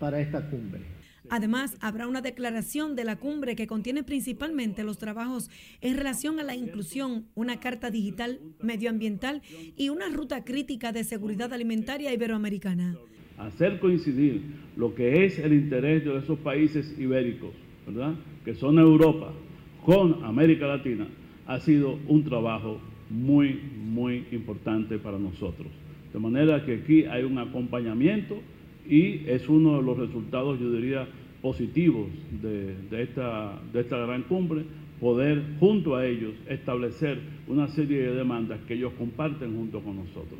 para 0.00 0.20
esta 0.20 0.40
cumbre. 0.50 0.80
Además, 1.28 1.76
habrá 1.80 2.08
una 2.08 2.22
declaración 2.22 2.96
de 2.96 3.04
la 3.04 3.16
cumbre 3.16 3.54
que 3.54 3.68
contiene 3.68 4.02
principalmente 4.02 4.82
los 4.82 4.98
trabajos 4.98 5.48
en 5.80 5.96
relación 5.96 6.40
a 6.40 6.42
la 6.42 6.56
inclusión, 6.56 7.26
una 7.36 7.60
carta 7.60 7.90
digital 7.90 8.40
medioambiental 8.60 9.42
y 9.76 9.90
una 9.90 10.08
ruta 10.08 10.44
crítica 10.44 10.90
de 10.90 11.04
seguridad 11.04 11.52
alimentaria 11.52 12.12
iberoamericana. 12.12 12.96
Hacer 13.38 13.78
coincidir 13.78 14.42
lo 14.76 14.94
que 14.94 15.24
es 15.24 15.38
el 15.38 15.52
interés 15.52 16.04
de 16.04 16.18
esos 16.18 16.38
países 16.40 16.98
ibéricos, 16.98 17.52
¿verdad? 17.86 18.14
que 18.44 18.54
son 18.54 18.78
Europa, 18.78 19.32
con 19.84 20.24
América 20.24 20.66
Latina, 20.66 21.06
ha 21.46 21.60
sido 21.60 21.98
un 22.08 22.24
trabajo 22.24 22.80
muy, 23.08 23.60
muy 23.76 24.26
importante 24.32 24.98
para 24.98 25.18
nosotros. 25.18 25.68
De 26.12 26.18
manera 26.18 26.64
que 26.64 26.74
aquí 26.74 27.04
hay 27.04 27.22
un 27.22 27.38
acompañamiento 27.38 28.40
y 28.90 29.22
es 29.28 29.48
uno 29.48 29.76
de 29.76 29.82
los 29.82 29.96
resultados, 29.96 30.58
yo 30.58 30.70
diría, 30.72 31.06
positivos 31.40 32.08
de, 32.42 33.02
esta, 33.02 33.58
de 33.72 33.80
esta 33.80 33.96
gran 33.98 34.24
cumbre, 34.24 34.64
poder 35.00 35.42
junto 35.58 35.96
a 35.96 36.04
ellos 36.04 36.34
establecer 36.48 37.18
una 37.46 37.68
serie 37.68 38.02
de 38.02 38.14
demandas 38.16 38.60
que 38.66 38.74
ellos 38.74 38.92
comparten 38.98 39.56
junto 39.56 39.80
con 39.80 39.96
nosotros. 39.96 40.38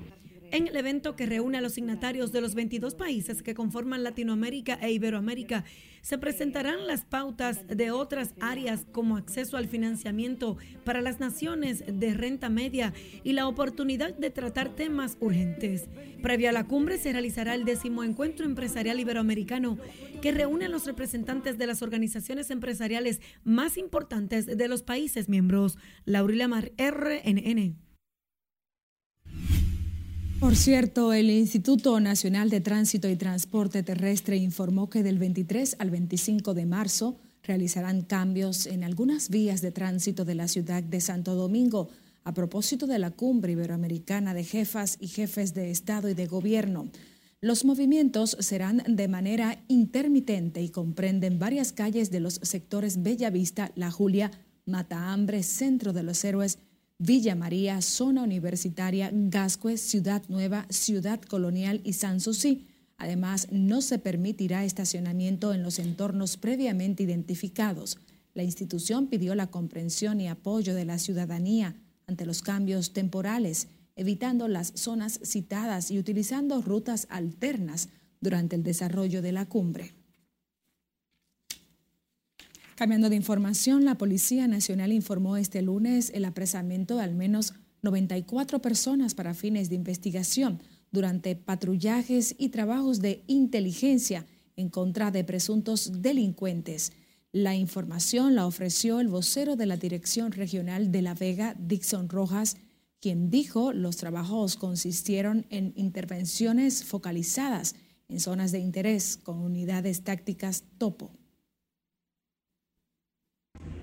En 0.52 0.66
el 0.66 0.74
evento 0.74 1.14
que 1.14 1.26
reúne 1.26 1.58
a 1.58 1.60
los 1.60 1.74
signatarios 1.74 2.32
de 2.32 2.40
los 2.40 2.56
22 2.56 2.96
países 2.96 3.40
que 3.40 3.54
conforman 3.54 4.02
Latinoamérica 4.02 4.74
e 4.82 4.90
Iberoamérica, 4.90 5.64
se 6.02 6.18
presentarán 6.18 6.88
las 6.88 7.04
pautas 7.04 7.68
de 7.68 7.92
otras 7.92 8.34
áreas 8.40 8.84
como 8.90 9.16
acceso 9.16 9.56
al 9.56 9.68
financiamiento 9.68 10.56
para 10.84 11.02
las 11.02 11.20
naciones 11.20 11.84
de 11.86 12.14
renta 12.14 12.48
media 12.48 12.92
y 13.22 13.34
la 13.34 13.46
oportunidad 13.46 14.12
de 14.12 14.30
tratar 14.30 14.74
temas 14.74 15.18
urgentes. 15.20 15.88
Previo 16.20 16.48
a 16.48 16.52
la 16.52 16.66
cumbre 16.66 16.98
se 16.98 17.12
realizará 17.12 17.54
el 17.54 17.64
décimo 17.64 18.02
encuentro 18.02 18.44
empresarial 18.44 18.98
iberoamericano 18.98 19.78
que 20.20 20.32
reúne 20.32 20.64
a 20.64 20.68
los 20.68 20.84
representantes 20.84 21.58
de 21.58 21.68
las 21.68 21.80
organizaciones 21.80 22.50
empresariales 22.50 23.20
más 23.44 23.76
importantes 23.76 24.46
de 24.46 24.68
los 24.68 24.82
países 24.82 25.28
miembros. 25.28 25.78
Laurila 26.06 26.48
Mar, 26.48 26.72
RNN. 26.76 27.89
Por 30.40 30.56
cierto, 30.56 31.12
el 31.12 31.28
Instituto 31.28 32.00
Nacional 32.00 32.48
de 32.48 32.62
Tránsito 32.62 33.10
y 33.10 33.16
Transporte 33.16 33.82
Terrestre 33.82 34.38
informó 34.38 34.88
que 34.88 35.02
del 35.02 35.18
23 35.18 35.76
al 35.78 35.90
25 35.90 36.54
de 36.54 36.64
marzo 36.64 37.18
realizarán 37.42 38.00
cambios 38.00 38.64
en 38.64 38.82
algunas 38.82 39.28
vías 39.28 39.60
de 39.60 39.70
tránsito 39.70 40.24
de 40.24 40.34
la 40.34 40.48
ciudad 40.48 40.82
de 40.82 41.02
Santo 41.02 41.34
Domingo 41.34 41.90
a 42.24 42.32
propósito 42.32 42.86
de 42.86 42.98
la 42.98 43.10
cumbre 43.10 43.52
iberoamericana 43.52 44.32
de 44.32 44.44
jefas 44.44 44.96
y 44.98 45.08
jefes 45.08 45.52
de 45.52 45.70
Estado 45.70 46.08
y 46.08 46.14
de 46.14 46.26
Gobierno. 46.26 46.88
Los 47.42 47.66
movimientos 47.66 48.34
serán 48.40 48.82
de 48.88 49.08
manera 49.08 49.62
intermitente 49.68 50.62
y 50.62 50.70
comprenden 50.70 51.38
varias 51.38 51.72
calles 51.72 52.10
de 52.10 52.20
los 52.20 52.40
sectores 52.42 53.02
Bellavista, 53.02 53.72
La 53.74 53.90
Julia, 53.90 54.30
Matahambre, 54.64 55.42
Centro 55.42 55.92
de 55.92 56.02
los 56.02 56.24
Héroes, 56.24 56.58
Villa 57.02 57.34
María, 57.34 57.80
Zona 57.80 58.22
Universitaria, 58.22 59.10
Gascue, 59.10 59.78
Ciudad 59.78 60.22
Nueva, 60.28 60.66
Ciudad 60.68 61.18
Colonial 61.22 61.80
y 61.82 61.94
Sanssouci. 61.94 62.66
Además, 62.98 63.48
no 63.50 63.80
se 63.80 63.98
permitirá 63.98 64.66
estacionamiento 64.66 65.54
en 65.54 65.62
los 65.62 65.78
entornos 65.78 66.36
previamente 66.36 67.02
identificados. 67.02 67.96
La 68.34 68.42
institución 68.42 69.06
pidió 69.06 69.34
la 69.34 69.46
comprensión 69.46 70.20
y 70.20 70.28
apoyo 70.28 70.74
de 70.74 70.84
la 70.84 70.98
ciudadanía 70.98 71.74
ante 72.06 72.26
los 72.26 72.42
cambios 72.42 72.92
temporales, 72.92 73.68
evitando 73.96 74.46
las 74.46 74.74
zonas 74.74 75.20
citadas 75.24 75.90
y 75.90 75.98
utilizando 75.98 76.60
rutas 76.60 77.06
alternas 77.08 77.88
durante 78.20 78.56
el 78.56 78.62
desarrollo 78.62 79.22
de 79.22 79.32
la 79.32 79.46
cumbre. 79.46 79.94
Cambiando 82.80 83.10
de 83.10 83.16
información, 83.16 83.84
la 83.84 83.98
Policía 83.98 84.48
Nacional 84.48 84.90
informó 84.90 85.36
este 85.36 85.60
lunes 85.60 86.10
el 86.14 86.24
apresamiento 86.24 86.96
de 86.96 87.02
al 87.02 87.14
menos 87.14 87.52
94 87.82 88.62
personas 88.62 89.14
para 89.14 89.34
fines 89.34 89.68
de 89.68 89.74
investigación 89.74 90.62
durante 90.90 91.36
patrullajes 91.36 92.34
y 92.38 92.48
trabajos 92.48 93.02
de 93.02 93.22
inteligencia 93.26 94.24
en 94.56 94.70
contra 94.70 95.10
de 95.10 95.24
presuntos 95.24 96.00
delincuentes. 96.00 96.92
La 97.32 97.54
información 97.54 98.34
la 98.34 98.46
ofreció 98.46 98.98
el 99.00 99.08
vocero 99.08 99.56
de 99.56 99.66
la 99.66 99.76
Dirección 99.76 100.32
Regional 100.32 100.90
de 100.90 101.02
La 101.02 101.12
Vega, 101.12 101.54
Dixon 101.58 102.08
Rojas, 102.08 102.56
quien 102.98 103.28
dijo 103.28 103.74
los 103.74 103.98
trabajos 103.98 104.56
consistieron 104.56 105.44
en 105.50 105.74
intervenciones 105.76 106.82
focalizadas 106.84 107.74
en 108.08 108.20
zonas 108.20 108.52
de 108.52 108.60
interés 108.60 109.18
con 109.18 109.36
unidades 109.40 110.02
tácticas 110.02 110.64
topo 110.78 111.19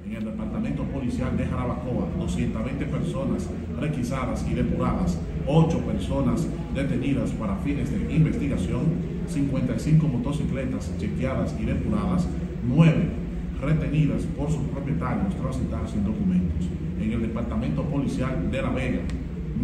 en 0.09 0.15
el 0.15 0.25
Departamento 0.25 0.83
Policial 0.83 1.35
de 1.35 1.45
Jarabacoa, 1.45 2.07
220 2.17 2.85
personas 2.85 3.49
requisadas 3.79 4.45
y 4.49 4.53
depuradas, 4.53 5.19
8 5.45 5.79
personas 5.79 6.47
detenidas 6.73 7.31
para 7.31 7.57
fines 7.57 7.91
de 7.91 8.15
investigación, 8.15 8.83
55 9.27 10.07
motocicletas 10.07 10.93
chequeadas 10.97 11.55
y 11.59 11.65
depuradas, 11.65 12.27
9 12.67 13.27
retenidas 13.61 14.23
por 14.37 14.49
sus 14.49 14.63
propietarios 14.67 15.35
transitar 15.35 15.87
sin 15.89 16.05
documentos. 16.05 16.67
En 17.01 17.11
el 17.11 17.21
Departamento 17.21 17.83
Policial 17.83 18.49
de 18.49 18.61
La 18.61 18.69
Vega, 18.69 19.01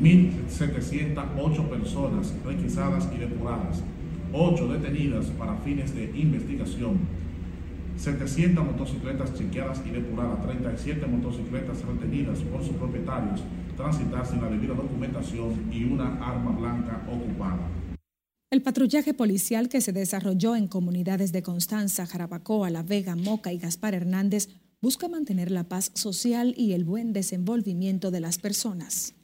1.708 0.02 1.70
personas 1.70 2.36
requisadas 2.46 3.10
y 3.16 3.20
depuradas, 3.20 3.84
8 4.34 4.68
detenidas 4.68 5.28
para 5.38 5.56
fines 5.58 5.96
de 5.96 6.12
investigación, 6.16 6.98
700 7.98 8.66
motocicletas 8.66 9.34
chequeadas 9.36 9.82
y 9.86 9.92
depuradas, 9.92 10.42
37 10.46 11.06
motocicletas 11.06 11.82
retenidas 11.86 12.40
por 12.40 12.64
sus 12.64 12.76
propietarios, 12.76 13.42
transitar 13.78 14.26
sin 14.26 14.42
la 14.42 14.50
debida 14.50 14.74
documentación 14.74 15.72
y 15.72 15.84
una 15.86 16.08
arma 16.24 16.52
blanca 16.52 17.06
ocupada. 17.10 17.70
El 18.50 18.62
patrullaje 18.62 19.14
policial 19.14 19.68
que 19.68 19.82
se 19.82 19.94
desarrolló 19.94 20.56
en 20.56 20.68
comunidades 20.68 21.32
de 21.32 21.42
Constanza, 21.42 22.06
Jarabacoa, 22.06 22.70
La 22.70 22.84
Vega, 22.84 23.16
Moca 23.16 23.52
y 23.52 23.58
Gaspar 23.58 23.96
Hernández 23.96 24.50
busca 24.80 25.08
mantener 25.08 25.50
la 25.50 25.64
paz 25.64 25.92
social 25.96 26.54
y 26.58 26.74
el 26.74 26.84
buen 26.84 27.14
desenvolvimiento 27.14 28.12
de 28.12 28.20
las 28.20 28.38
personas. 28.38 29.16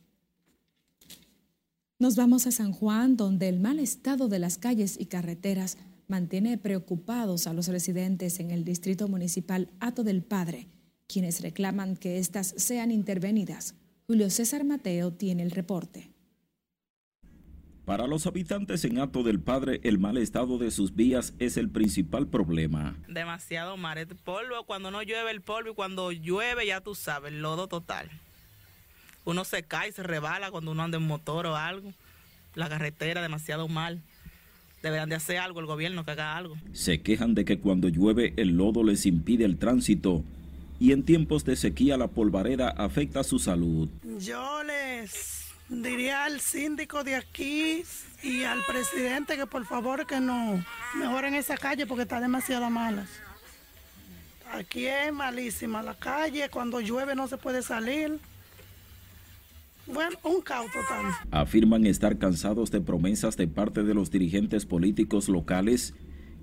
Nos 1.99 2.15
vamos 2.15 2.47
a 2.47 2.51
San 2.51 2.71
Juan, 2.71 3.17
donde 3.17 3.49
el 3.49 3.59
mal 3.59 3.77
estado 3.77 4.29
de 4.29 4.39
las 4.39 4.57
calles 4.57 4.95
y 4.97 5.07
carreteras 5.07 5.77
mantiene 6.09 6.57
preocupados 6.57 7.47
a 7.47 7.53
los 7.53 7.67
residentes 7.67 8.39
en 8.39 8.51
el 8.51 8.65
distrito 8.65 9.07
municipal 9.07 9.69
Ato 9.79 10.03
del 10.03 10.23
Padre, 10.23 10.67
quienes 11.07 11.41
reclaman 11.41 11.95
que 11.95 12.17
éstas 12.17 12.53
sean 12.57 12.91
intervenidas. 12.91 13.75
Julio 14.07 14.29
César 14.29 14.63
Mateo 14.63 15.13
tiene 15.13 15.43
el 15.43 15.51
reporte. 15.51 16.11
Para 17.85 18.05
los 18.05 18.27
habitantes 18.27 18.85
en 18.85 18.99
Ato 18.99 19.23
del 19.23 19.39
Padre, 19.39 19.81
el 19.83 19.97
mal 19.97 20.17
estado 20.17 20.59
de 20.59 20.69
sus 20.69 20.95
vías 20.95 21.33
es 21.39 21.57
el 21.57 21.69
principal 21.71 22.27
problema. 22.27 22.95
Demasiado 23.07 23.77
mar, 23.77 23.97
polvo, 24.23 24.63
cuando 24.65 24.91
no 24.91 25.01
llueve 25.01 25.31
el 25.31 25.41
polvo 25.41 25.71
y 25.71 25.73
cuando 25.73 26.11
llueve 26.11 26.67
ya 26.67 26.81
tú 26.81 26.93
sabes, 26.93 27.31
el 27.31 27.41
lodo 27.41 27.67
total. 27.67 28.09
Uno 29.25 29.43
se 29.43 29.63
cae, 29.63 29.91
se 29.91 30.03
rebala 30.03 30.51
cuando 30.51 30.71
uno 30.71 30.83
anda 30.83 30.97
en 30.97 31.07
motor 31.07 31.47
o 31.47 31.55
algo. 31.55 31.91
La 32.53 32.69
carretera 32.69 33.21
demasiado 33.21 33.67
mal. 33.67 34.03
Deberán 34.81 35.09
de 35.09 35.15
hacer 35.15 35.37
algo 35.37 35.59
el 35.59 35.65
gobierno, 35.65 36.05
que 36.05 36.11
haga 36.11 36.37
algo. 36.37 36.55
Se 36.73 37.01
quejan 37.01 37.35
de 37.35 37.45
que 37.45 37.59
cuando 37.59 37.89
llueve 37.89 38.33
el 38.37 38.57
lodo 38.57 38.83
les 38.83 39.05
impide 39.05 39.45
el 39.45 39.57
tránsito 39.57 40.23
y 40.79 40.93
en 40.93 41.03
tiempos 41.03 41.43
de 41.43 41.55
sequía 41.55 41.97
la 41.97 42.07
polvareda 42.07 42.69
afecta 42.69 43.23
su 43.23 43.39
salud. 43.39 43.89
Yo 44.19 44.63
les 44.63 45.45
diría 45.67 46.23
al 46.23 46.39
síndico 46.39 47.03
de 47.03 47.15
aquí 47.15 47.83
y 48.23 48.43
al 48.43 48.63
presidente 48.65 49.35
que 49.35 49.45
por 49.45 49.65
favor 49.65 50.07
que 50.07 50.19
no 50.19 50.63
mejoren 50.95 51.35
esa 51.35 51.57
calle 51.57 51.85
porque 51.85 52.03
está 52.03 52.21
demasiado 52.21 52.69
mala. 52.69 53.05
Aquí 54.51 54.87
es 54.87 55.13
malísima 55.13 55.83
la 55.83 55.93
calle, 55.93 56.49
cuando 56.49 56.79
llueve 56.79 57.13
no 57.13 57.27
se 57.27 57.37
puede 57.37 57.61
salir. 57.61 58.19
Bueno, 59.93 60.17
un 60.23 60.41
caos 60.41 60.71
total. 60.71 61.13
Afirman 61.31 61.85
estar 61.85 62.17
cansados 62.17 62.71
de 62.71 62.81
promesas 62.81 63.37
de 63.37 63.47
parte 63.47 63.83
de 63.83 63.93
los 63.93 64.11
dirigentes 64.11 64.65
políticos 64.65 65.29
locales 65.29 65.93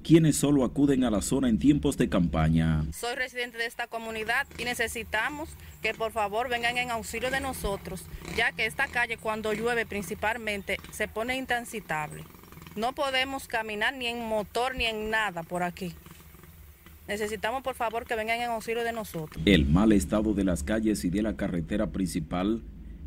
quienes 0.07 0.37
solo 0.37 0.65
acuden 0.65 1.03
a 1.03 1.11
la 1.11 1.21
zona 1.21 1.49
en 1.49 1.59
tiempos 1.59 1.97
de 1.97 2.09
campaña. 2.09 2.85
Soy 2.93 3.17
residente 3.17 3.59
de 3.59 3.67
esta 3.67 3.89
comunidad 3.89 4.47
y 4.57 4.63
necesitamos 4.63 5.49
que 5.83 5.95
por 5.95 6.13
favor 6.13 6.49
vengan 6.49 6.79
en 6.79 6.93
auxilio 6.93 7.33
de 7.33 7.41
nosotros, 7.41 8.05
ya 8.37 8.53
que 8.53 8.67
esta 8.67 8.87
calle 8.87 9.17
cuando 9.17 9.53
llueve 9.53 9.85
principalmente 9.85 10.79
se 10.93 11.09
pone 11.09 11.37
intransitable. 11.37 12.23
No 12.77 12.93
podemos 12.93 13.49
caminar 13.49 13.97
ni 13.97 14.07
en 14.07 14.25
motor 14.25 14.77
ni 14.77 14.85
en 14.85 15.11
nada 15.11 15.43
por 15.43 15.65
aquí. 15.65 15.93
Necesitamos 17.09 17.65
por 17.65 17.75
favor 17.75 18.05
que 18.05 18.15
vengan 18.15 18.41
en 18.41 18.51
auxilio 18.51 18.85
de 18.85 18.93
nosotros. 18.93 19.43
El 19.45 19.67
mal 19.67 19.91
estado 19.91 20.35
de 20.35 20.45
las 20.45 20.63
calles 20.63 21.05
y 21.05 21.11
de 21.11 21.23
la 21.23 21.35
carretera 21.35 21.89
principal 21.89 22.63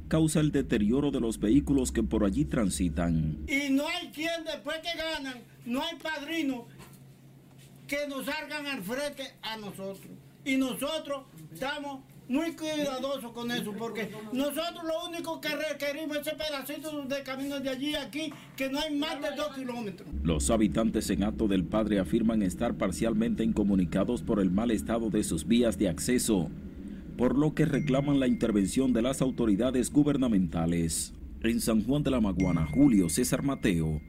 causa 0.09 0.41
el 0.41 0.51
deterioro 0.51 1.11
de 1.11 1.21
los 1.21 1.39
vehículos 1.39 1.93
que 1.93 2.03
por 2.03 2.25
allí 2.25 2.43
transitan. 2.43 3.37
Y 3.47 3.69
no 3.71 3.87
hay 3.87 4.09
quien 4.09 4.43
después 4.43 4.77
que 4.79 4.97
ganan, 4.97 5.41
no 5.65 5.81
hay 5.81 5.95
padrino 5.95 6.67
que 7.87 8.07
nos 8.07 8.25
salgan 8.25 8.67
al 8.67 8.83
frente 8.83 9.35
a 9.41 9.55
nosotros. 9.57 10.11
Y 10.43 10.57
nosotros 10.57 11.23
estamos 11.53 12.01
muy 12.27 12.51
cuidadosos 12.53 13.31
con 13.31 13.51
eso, 13.51 13.73
porque 13.73 14.11
nosotros 14.33 14.83
lo 14.83 15.07
único 15.07 15.41
que 15.41 15.49
requerimos 15.49 16.17
es 16.17 16.27
ese 16.27 16.35
pedacito 16.35 17.03
de 17.03 17.23
camino 17.23 17.59
de 17.59 17.69
allí 17.69 17.95
a 17.95 18.03
aquí, 18.03 18.31
que 18.55 18.69
no 18.69 18.79
hay 18.79 18.95
más 18.95 19.19
de 19.21 19.35
dos 19.35 19.55
kilómetros. 19.55 20.07
Los 20.23 20.49
habitantes 20.49 21.09
en 21.09 21.23
Acto 21.23 21.47
del 21.47 21.65
Padre 21.65 21.99
afirman 21.99 22.43
estar 22.43 22.75
parcialmente 22.75 23.43
incomunicados 23.43 24.21
por 24.21 24.39
el 24.39 24.51
mal 24.51 24.69
estado 24.71 25.09
de 25.09 25.23
sus 25.23 25.47
vías 25.47 25.77
de 25.77 25.89
acceso 25.89 26.49
por 27.19 27.37
lo 27.37 27.53
que 27.53 27.65
reclaman 27.65 28.17
la 28.17 28.27
intervención 28.27 28.93
de 28.93 29.01
las 29.01 29.21
autoridades 29.21 29.91
gubernamentales. 29.91 31.13
En 31.43 31.59
San 31.59 31.83
Juan 31.83 32.01
de 32.01 32.11
la 32.11 32.21
Maguana, 32.21 32.65
Julio 32.65 33.09
César 33.09 33.43
Mateo, 33.43 33.99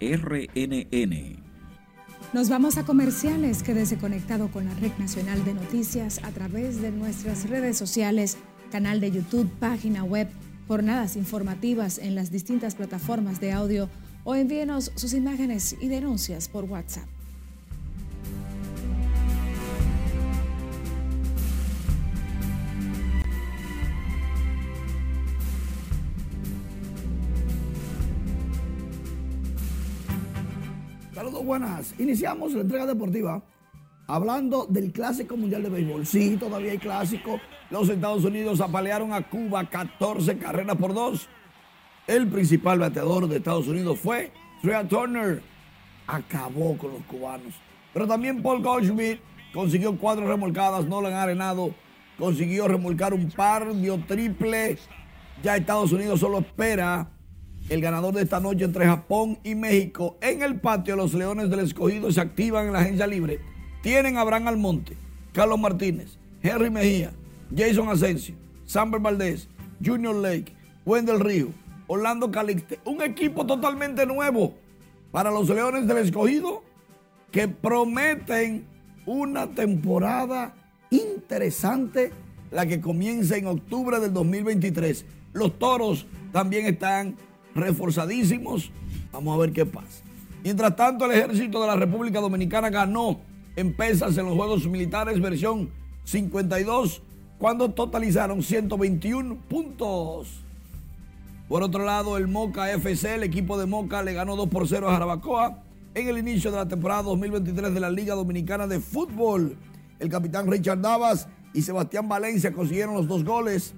RNN. 0.00 1.42
Nos 2.34 2.50
vamos 2.50 2.76
a 2.76 2.84
comerciales. 2.84 3.62
Quédese 3.62 3.96
conectado 3.96 4.48
con 4.48 4.66
la 4.66 4.74
Red 4.74 4.92
Nacional 4.98 5.46
de 5.46 5.54
Noticias 5.54 6.20
a 6.24 6.30
través 6.30 6.82
de 6.82 6.90
nuestras 6.90 7.48
redes 7.48 7.78
sociales, 7.78 8.36
canal 8.70 9.00
de 9.00 9.12
YouTube, 9.12 9.48
página 9.58 10.04
web, 10.04 10.28
jornadas 10.68 11.16
informativas 11.16 11.96
en 11.96 12.14
las 12.14 12.30
distintas 12.30 12.74
plataformas 12.74 13.40
de 13.40 13.52
audio 13.52 13.88
o 14.24 14.34
envíenos 14.34 14.92
sus 14.94 15.14
imágenes 15.14 15.74
y 15.80 15.88
denuncias 15.88 16.48
por 16.48 16.64
WhatsApp. 16.64 17.15
Buenas. 31.46 31.94
Iniciamos 31.98 32.52
la 32.52 32.62
entrega 32.62 32.86
deportiva 32.86 33.40
hablando 34.08 34.66
del 34.66 34.92
Clásico 34.92 35.36
Mundial 35.36 35.62
de 35.62 35.70
Béisbol. 35.70 36.04
Sí, 36.04 36.36
todavía 36.36 36.72
hay 36.72 36.78
clásico. 36.78 37.40
Los 37.70 37.88
Estados 37.88 38.24
Unidos 38.24 38.60
apalearon 38.60 39.12
a 39.12 39.22
Cuba 39.22 39.64
14 39.70 40.38
carreras 40.38 40.76
por 40.76 40.92
dos. 40.92 41.28
El 42.08 42.26
principal 42.26 42.80
bateador 42.80 43.28
de 43.28 43.36
Estados 43.36 43.68
Unidos 43.68 43.98
fue 44.00 44.32
Trea 44.60 44.86
Turner. 44.86 45.40
Acabó 46.08 46.76
con 46.76 46.92
los 46.92 47.02
cubanos. 47.04 47.54
Pero 47.94 48.06
también 48.06 48.42
Paul 48.42 48.62
Goldschmidt 48.62 49.20
consiguió 49.54 49.96
cuatro 49.96 50.26
remolcadas, 50.26 50.84
no 50.84 51.00
lo 51.00 51.08
han 51.08 51.14
arenado. 51.14 51.74
Consiguió 52.18 52.66
remolcar 52.66 53.14
un 53.14 53.30
par, 53.30 53.72
dio 53.76 53.98
triple. 54.06 54.78
Ya 55.42 55.56
Estados 55.56 55.92
Unidos 55.92 56.18
solo 56.20 56.38
espera 56.38 57.08
el 57.68 57.80
ganador 57.80 58.14
de 58.14 58.22
esta 58.22 58.40
noche 58.40 58.64
entre 58.64 58.86
Japón 58.86 59.38
y 59.42 59.54
México. 59.54 60.16
En 60.20 60.42
el 60.42 60.60
patio, 60.60 60.96
los 60.96 61.14
Leones 61.14 61.50
del 61.50 61.60
Escogido 61.60 62.10
se 62.12 62.20
activan 62.20 62.66
en 62.66 62.72
la 62.72 62.80
agencia 62.80 63.06
libre. 63.06 63.40
Tienen 63.82 64.16
a 64.16 64.20
Abraham 64.20 64.48
Almonte, 64.48 64.96
Carlos 65.32 65.58
Martínez, 65.58 66.18
Henry 66.42 66.70
Mejía, 66.70 67.12
Jason 67.56 67.88
Asensio, 67.88 68.34
Samber 68.64 69.00
Valdés, 69.00 69.48
Junior 69.84 70.14
Lake, 70.14 70.54
Wendell 70.84 71.20
Río, 71.20 71.48
Orlando 71.86 72.30
Calixte. 72.30 72.78
Un 72.84 73.02
equipo 73.02 73.46
totalmente 73.46 74.06
nuevo 74.06 74.54
para 75.10 75.30
los 75.30 75.48
Leones 75.48 75.86
del 75.86 75.98
Escogido 75.98 76.62
que 77.30 77.48
prometen 77.48 78.64
una 79.04 79.48
temporada 79.48 80.54
interesante, 80.90 82.12
la 82.50 82.66
que 82.66 82.80
comienza 82.80 83.36
en 83.36 83.46
octubre 83.46 84.00
del 84.00 84.12
2023. 84.12 85.04
Los 85.32 85.58
toros 85.58 86.06
también 86.32 86.66
están 86.66 87.16
reforzadísimos. 87.56 88.70
Vamos 89.12 89.34
a 89.34 89.40
ver 89.40 89.52
qué 89.52 89.66
pasa. 89.66 90.04
Mientras 90.44 90.76
tanto, 90.76 91.06
el 91.06 91.12
ejército 91.12 91.60
de 91.60 91.66
la 91.66 91.76
República 91.76 92.20
Dominicana 92.20 92.70
ganó 92.70 93.18
en 93.56 93.74
pesas 93.74 94.16
en 94.16 94.26
los 94.26 94.36
Juegos 94.36 94.66
Militares 94.68 95.20
versión 95.20 95.70
52 96.04 97.02
cuando 97.38 97.70
totalizaron 97.72 98.42
121 98.42 99.36
puntos. 99.48 100.42
Por 101.48 101.62
otro 101.62 101.84
lado, 101.84 102.16
el 102.16 102.28
Moca 102.28 102.72
FC, 102.72 103.14
el 103.14 103.22
equipo 103.22 103.58
de 103.58 103.66
Moca, 103.66 104.02
le 104.02 104.12
ganó 104.12 104.36
2 104.36 104.48
por 104.48 104.68
0 104.68 104.88
a 104.88 104.92
Jarabacoa 104.92 105.62
en 105.94 106.08
el 106.08 106.18
inicio 106.18 106.50
de 106.50 106.58
la 106.58 106.68
temporada 106.68 107.02
2023 107.04 107.72
de 107.72 107.80
la 107.80 107.90
Liga 107.90 108.14
Dominicana 108.14 108.66
de 108.66 108.80
Fútbol. 108.80 109.56
El 109.98 110.08
capitán 110.08 110.50
Richard 110.50 110.80
Davas 110.80 111.28
y 111.54 111.62
Sebastián 111.62 112.08
Valencia 112.08 112.52
consiguieron 112.52 112.94
los 112.94 113.08
dos 113.08 113.24
goles. 113.24 113.74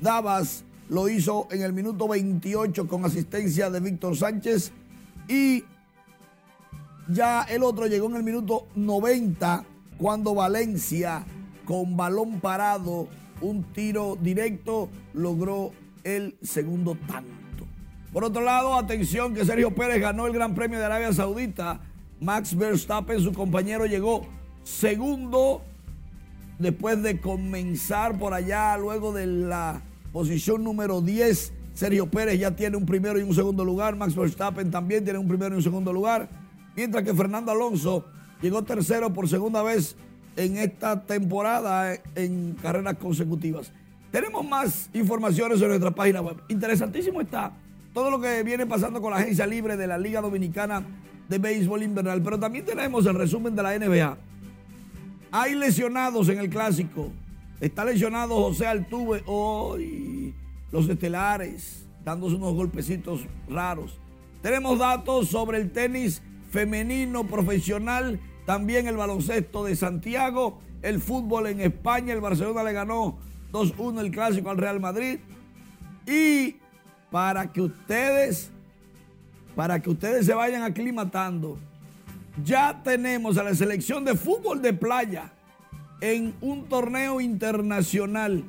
Davas 0.00 0.64
lo 0.90 1.08
hizo 1.08 1.46
en 1.52 1.62
el 1.62 1.72
minuto 1.72 2.08
28 2.08 2.86
con 2.88 3.04
asistencia 3.04 3.70
de 3.70 3.78
Víctor 3.78 4.16
Sánchez 4.16 4.72
y 5.28 5.64
ya 7.08 7.42
el 7.44 7.62
otro 7.62 7.86
llegó 7.86 8.08
en 8.08 8.16
el 8.16 8.24
minuto 8.24 8.66
90 8.74 9.64
cuando 9.96 10.34
Valencia 10.34 11.24
con 11.64 11.96
balón 11.96 12.40
parado, 12.40 13.06
un 13.40 13.62
tiro 13.72 14.18
directo, 14.20 14.88
logró 15.14 15.70
el 16.02 16.36
segundo 16.42 16.96
tanto. 17.06 17.66
Por 18.12 18.24
otro 18.24 18.42
lado, 18.42 18.74
atención 18.74 19.34
que 19.34 19.44
Sergio 19.44 19.72
Pérez 19.72 20.00
ganó 20.00 20.26
el 20.26 20.32
Gran 20.32 20.56
Premio 20.56 20.80
de 20.80 20.86
Arabia 20.86 21.12
Saudita. 21.12 21.80
Max 22.20 22.56
Verstappen, 22.56 23.20
su 23.20 23.32
compañero, 23.32 23.86
llegó 23.86 24.26
segundo 24.64 25.62
después 26.58 27.00
de 27.04 27.20
comenzar 27.20 28.18
por 28.18 28.34
allá, 28.34 28.76
luego 28.76 29.12
de 29.12 29.26
la 29.26 29.82
posición 30.12 30.64
número 30.64 31.00
10. 31.00 31.52
Sergio 31.74 32.10
Pérez 32.10 32.38
ya 32.38 32.50
tiene 32.50 32.76
un 32.76 32.86
primero 32.86 33.18
y 33.18 33.22
un 33.22 33.34
segundo 33.34 33.64
lugar. 33.64 33.96
Max 33.96 34.14
Verstappen 34.14 34.70
también 34.70 35.04
tiene 35.04 35.18
un 35.18 35.28
primero 35.28 35.54
y 35.54 35.58
un 35.58 35.62
segundo 35.62 35.92
lugar. 35.92 36.28
Mientras 36.76 37.04
que 37.04 37.14
Fernando 37.14 37.52
Alonso 37.52 38.06
llegó 38.42 38.62
tercero 38.62 39.12
por 39.12 39.28
segunda 39.28 39.62
vez 39.62 39.96
en 40.36 40.56
esta 40.56 41.04
temporada 41.04 41.94
en 42.14 42.56
carreras 42.60 42.96
consecutivas. 42.96 43.72
Tenemos 44.10 44.46
más 44.46 44.90
informaciones 44.92 45.60
en 45.62 45.68
nuestra 45.68 45.90
página 45.90 46.20
web. 46.20 46.36
Interesantísimo 46.48 47.20
está 47.20 47.52
todo 47.92 48.10
lo 48.10 48.20
que 48.20 48.42
viene 48.42 48.66
pasando 48.66 49.00
con 49.00 49.12
la 49.12 49.18
agencia 49.18 49.46
libre 49.46 49.76
de 49.76 49.86
la 49.86 49.98
Liga 49.98 50.20
Dominicana 50.20 50.84
de 51.28 51.38
Béisbol 51.38 51.82
Invernal. 51.82 52.22
Pero 52.22 52.38
también 52.38 52.64
tenemos 52.64 53.06
el 53.06 53.14
resumen 53.14 53.54
de 53.54 53.62
la 53.62 53.78
NBA. 53.78 54.18
Hay 55.32 55.54
lesionados 55.54 56.28
en 56.28 56.38
el 56.38 56.50
clásico. 56.50 57.12
Está 57.60 57.84
lesionado 57.84 58.36
José 58.36 58.66
Altuve 58.66 59.22
hoy. 59.26 60.34
Los 60.72 60.88
estelares 60.88 61.86
dándose 62.02 62.36
unos 62.36 62.54
golpecitos 62.54 63.26
raros. 63.50 64.00
Tenemos 64.40 64.78
datos 64.78 65.28
sobre 65.28 65.58
el 65.58 65.70
tenis 65.70 66.22
femenino 66.50 67.26
profesional, 67.26 68.18
también 68.46 68.86
el 68.86 68.96
baloncesto 68.96 69.62
de 69.64 69.76
Santiago, 69.76 70.60
el 70.80 71.00
fútbol 71.00 71.48
en 71.48 71.60
España, 71.60 72.14
el 72.14 72.22
Barcelona 72.22 72.62
le 72.62 72.72
ganó 72.72 73.18
2-1 73.52 74.00
el 74.00 74.10
clásico 74.10 74.48
al 74.48 74.56
Real 74.56 74.80
Madrid. 74.80 75.18
Y 76.06 76.56
para 77.10 77.52
que 77.52 77.60
ustedes, 77.60 78.50
para 79.54 79.80
que 79.80 79.90
ustedes 79.90 80.24
se 80.24 80.32
vayan 80.32 80.62
aclimatando, 80.62 81.58
ya 82.42 82.80
tenemos 82.82 83.36
a 83.36 83.42
la 83.42 83.54
selección 83.54 84.02
de 84.06 84.14
fútbol 84.14 84.62
de 84.62 84.72
playa 84.72 85.34
en 86.00 86.34
un 86.40 86.68
torneo 86.68 87.20
internacional 87.20 88.44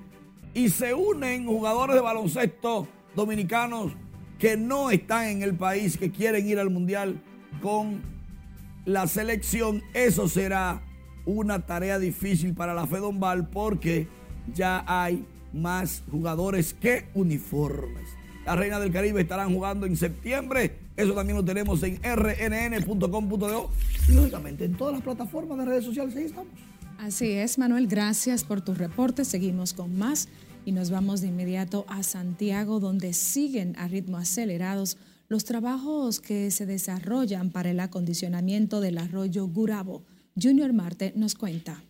y 0.53 0.69
se 0.69 0.93
unen 0.93 1.45
jugadores 1.45 1.95
de 1.95 2.01
baloncesto 2.01 2.87
dominicanos 3.15 3.93
que 4.39 4.57
no 4.57 4.89
están 4.89 5.25
en 5.27 5.43
el 5.43 5.55
país, 5.55 5.97
que 5.97 6.11
quieren 6.11 6.47
ir 6.47 6.59
al 6.59 6.69
mundial 6.69 7.21
con 7.61 8.01
la 8.85 9.07
selección. 9.07 9.83
Eso 9.93 10.27
será 10.27 10.81
una 11.25 11.65
tarea 11.65 11.99
difícil 11.99 12.55
para 12.55 12.73
la 12.73 12.87
Fedombal 12.87 13.49
porque 13.49 14.07
ya 14.53 14.83
hay 14.87 15.25
más 15.53 16.03
jugadores 16.09 16.73
que 16.73 17.07
uniformes. 17.13 18.07
La 18.45 18.55
Reina 18.55 18.79
del 18.79 18.91
Caribe 18.91 19.21
estarán 19.21 19.53
jugando 19.53 19.85
en 19.85 19.95
septiembre. 19.95 20.79
Eso 20.97 21.13
también 21.13 21.37
lo 21.37 21.45
tenemos 21.45 21.83
en 21.83 21.99
rnn.com.do 22.03 23.69
lógicamente 24.09 24.65
en 24.65 24.73
todas 24.73 24.95
las 24.95 25.03
plataformas 25.03 25.57
de 25.59 25.65
redes 25.65 25.85
sociales. 25.85 26.15
Ahí 26.15 26.23
estamos. 26.23 26.70
Así 27.01 27.31
es, 27.31 27.57
Manuel. 27.57 27.87
Gracias 27.87 28.43
por 28.43 28.61
tu 28.61 28.75
reporte. 28.75 29.25
Seguimos 29.25 29.73
con 29.73 29.97
más 29.97 30.29
y 30.65 30.71
nos 30.71 30.91
vamos 30.91 31.21
de 31.21 31.29
inmediato 31.29 31.83
a 31.87 32.03
Santiago, 32.03 32.79
donde 32.79 33.13
siguen 33.13 33.73
a 33.79 33.87
ritmo 33.87 34.17
acelerados 34.17 34.99
los 35.27 35.43
trabajos 35.43 36.19
que 36.19 36.51
se 36.51 36.67
desarrollan 36.67 37.49
para 37.49 37.71
el 37.71 37.79
acondicionamiento 37.79 38.81
del 38.81 38.99
arroyo 38.99 39.47
Gurabo. 39.47 40.03
Junior 40.39 40.73
Marte 40.73 41.11
nos 41.15 41.33
cuenta. 41.33 41.81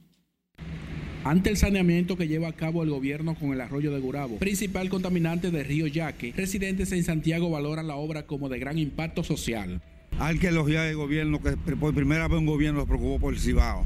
Ante 1.25 1.49
el 1.49 1.57
saneamiento 1.57 2.15
que 2.15 2.29
lleva 2.29 2.47
a 2.47 2.55
cabo 2.55 2.81
el 2.81 2.89
gobierno 2.89 3.35
con 3.35 3.51
el 3.51 3.59
arroyo 3.59 3.93
de 3.93 3.99
Gurabo, 3.99 4.37
principal 4.37 4.89
contaminante 4.89 5.51
del 5.51 5.65
río 5.65 5.87
Yaque, 5.87 6.31
residentes 6.37 6.93
en 6.93 7.03
Santiago 7.03 7.49
valoran 7.49 7.87
la 7.87 7.97
obra 7.97 8.25
como 8.25 8.47
de 8.47 8.59
gran 8.59 8.77
impacto 8.77 9.25
social. 9.25 9.81
Hay 10.19 10.39
que 10.39 10.47
elogiar 10.47 10.87
al 10.87 10.95
gobierno 10.95 11.41
que 11.41 11.57
por 11.75 11.93
primera 11.93 12.29
vez 12.29 12.39
un 12.39 12.45
gobierno 12.45 12.79
se 12.79 12.87
preocupó 12.87 13.19
por 13.19 13.33
el 13.33 13.41
Cibao. 13.41 13.85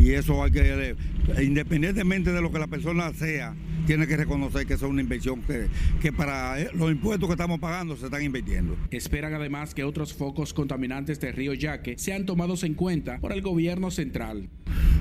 Y 0.00 0.12
eso 0.12 0.42
hay 0.42 0.50
que, 0.50 0.96
independientemente 1.42 2.32
de 2.32 2.40
lo 2.40 2.50
que 2.50 2.58
la 2.58 2.68
persona 2.68 3.12
sea, 3.12 3.54
tiene 3.86 4.06
que 4.06 4.16
reconocer 4.16 4.66
que 4.66 4.74
es 4.74 4.82
una 4.82 5.02
inversión 5.02 5.42
que, 5.42 5.66
que 6.00 6.10
para 6.10 6.58
eh, 6.58 6.70
los 6.72 6.90
impuestos 6.90 7.28
que 7.28 7.34
estamos 7.34 7.60
pagando 7.60 7.96
se 7.98 8.06
están 8.06 8.22
invirtiendo. 8.22 8.78
Esperan 8.90 9.34
además 9.34 9.74
que 9.74 9.84
otros 9.84 10.14
focos 10.14 10.54
contaminantes 10.54 11.20
del 11.20 11.34
río 11.34 11.52
Yaque 11.52 11.98
sean 11.98 12.24
tomados 12.24 12.64
en 12.64 12.72
cuenta 12.72 13.18
por 13.18 13.32
el 13.32 13.42
gobierno 13.42 13.90
central. 13.90 14.48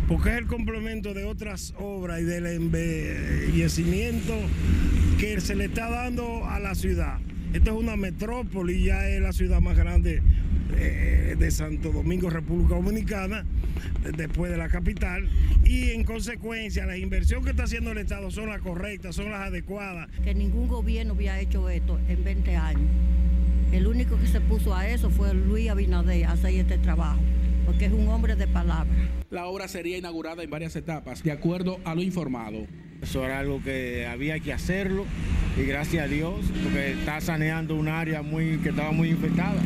Porque 0.09 0.31
es 0.31 0.37
el 0.39 0.47
complemento 0.47 1.13
de 1.13 1.23
otras 1.23 1.73
obras 1.77 2.19
y 2.19 2.25
del 2.25 2.47
embellecimiento 2.47 4.35
que 5.17 5.39
se 5.39 5.55
le 5.55 5.65
está 5.65 5.89
dando 5.89 6.45
a 6.45 6.59
la 6.59 6.75
ciudad. 6.75 7.19
Esta 7.53 7.71
es 7.71 7.77
una 7.77 7.95
metrópoli, 7.95 8.83
ya 8.83 9.07
es 9.07 9.21
la 9.21 9.31
ciudad 9.31 9.61
más 9.61 9.77
grande 9.77 10.21
eh, 10.75 11.35
de 11.37 11.51
Santo 11.51 11.91
Domingo, 11.91 12.29
República 12.29 12.75
Dominicana, 12.75 13.45
después 14.15 14.51
de 14.51 14.57
la 14.57 14.69
capital, 14.69 15.27
y 15.63 15.91
en 15.91 16.03
consecuencia 16.03 16.85
las 16.85 16.97
inversiones 16.97 17.45
que 17.45 17.51
está 17.51 17.63
haciendo 17.63 17.91
el 17.91 17.97
Estado 17.97 18.31
son 18.31 18.49
las 18.49 18.61
correctas, 18.61 19.15
son 19.15 19.31
las 19.31 19.47
adecuadas. 19.47 20.09
Que 20.23 20.33
ningún 20.33 20.67
gobierno 20.67 21.13
había 21.13 21.39
hecho 21.39 21.69
esto 21.69 21.99
en 22.07 22.23
20 22.23 22.55
años. 22.55 22.81
El 23.71 23.85
único 23.87 24.17
que 24.17 24.27
se 24.27 24.41
puso 24.41 24.75
a 24.75 24.87
eso 24.87 25.09
fue 25.09 25.33
Luis 25.33 25.69
Abinader 25.69 26.25
a 26.25 26.31
hacer 26.31 26.53
este 26.55 26.77
trabajo. 26.77 27.19
porque 27.65 27.85
es 27.85 27.91
un 27.91 28.07
hombre 28.07 28.35
de 28.35 28.47
palabra. 28.47 28.91
La 29.29 29.45
obra 29.45 29.67
sería 29.67 29.95
inaugurada 29.95 30.41
en 30.41 30.49
varias 30.49 30.75
etapas, 30.75 31.21
de 31.21 31.31
acuerdo 31.31 31.79
a 31.85 31.93
lo 31.93 32.01
informado. 32.01 32.65
Eso 32.99 33.23
era 33.23 33.37
algo 33.37 33.61
que 33.61 34.07
había 34.07 34.39
que 34.39 34.51
hacerlo 34.51 35.05
y 35.55 35.65
gracias 35.65 36.05
a 36.05 36.07
Dios, 36.07 36.45
porque 36.63 36.93
está 36.93 37.21
saneando 37.21 37.75
un 37.75 37.87
área 37.87 38.23
muy, 38.23 38.57
que 38.57 38.69
estaba 38.69 38.91
muy 38.91 39.09
infectada. 39.09 39.61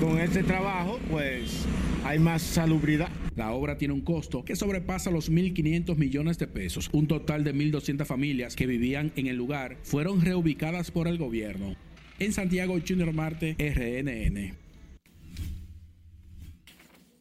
Con 0.00 0.20
este 0.20 0.44
trabajo, 0.44 1.00
pues 1.10 1.66
hay 2.04 2.20
más 2.20 2.42
salubridad. 2.42 3.08
La 3.34 3.50
obra 3.50 3.78
tiene 3.78 3.94
un 3.94 4.00
costo 4.00 4.44
que 4.44 4.54
sobrepasa 4.54 5.10
los 5.10 5.28
1.500 5.28 5.96
millones 5.96 6.38
de 6.38 6.46
pesos. 6.46 6.88
Un 6.92 7.08
total 7.08 7.42
de 7.42 7.52
1.200 7.52 8.06
familias 8.06 8.54
que 8.54 8.68
vivían 8.68 9.10
en 9.16 9.26
el 9.26 9.36
lugar 9.36 9.76
fueron 9.82 10.20
reubicadas 10.20 10.92
por 10.92 11.08
el 11.08 11.18
gobierno. 11.18 11.74
En 12.20 12.32
Santiago, 12.32 12.78
Junior 12.86 13.12
Marte, 13.12 13.56
RNN. 13.58 14.67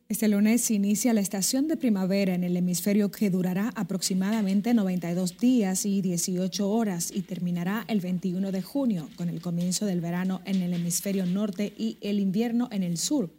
Este 0.10 0.30
lunes 0.30 0.72
inicia 0.72 1.14
la 1.14 1.20
estación 1.20 1.68
de 1.68 1.76
primavera 1.76 2.34
en 2.34 2.45
el 2.45 2.55
hemisferio 2.55 3.12
que 3.12 3.30
durará 3.30 3.74
aproximadamente 3.76 4.74
92 4.74 5.38
días 5.38 5.86
y 5.86 6.01
18 6.01 6.70
horas 6.70 7.12
y 7.14 7.24
terminará 7.24 7.84
el 7.89 7.99
21 7.99 8.53
de 8.53 8.62
junio 8.62 9.10
con 9.18 9.28
el 9.28 9.41
comienzo 9.41 9.86
del 9.86 9.99
verano 9.99 10.39
en 10.45 10.62
el 10.62 10.74
hemisferio 10.74 11.26
norte 11.26 11.74
y 11.78 11.97
el 11.99 12.22
invierno 12.22 12.70
en 12.72 12.84
el 12.84 12.97
sur. 12.97 13.32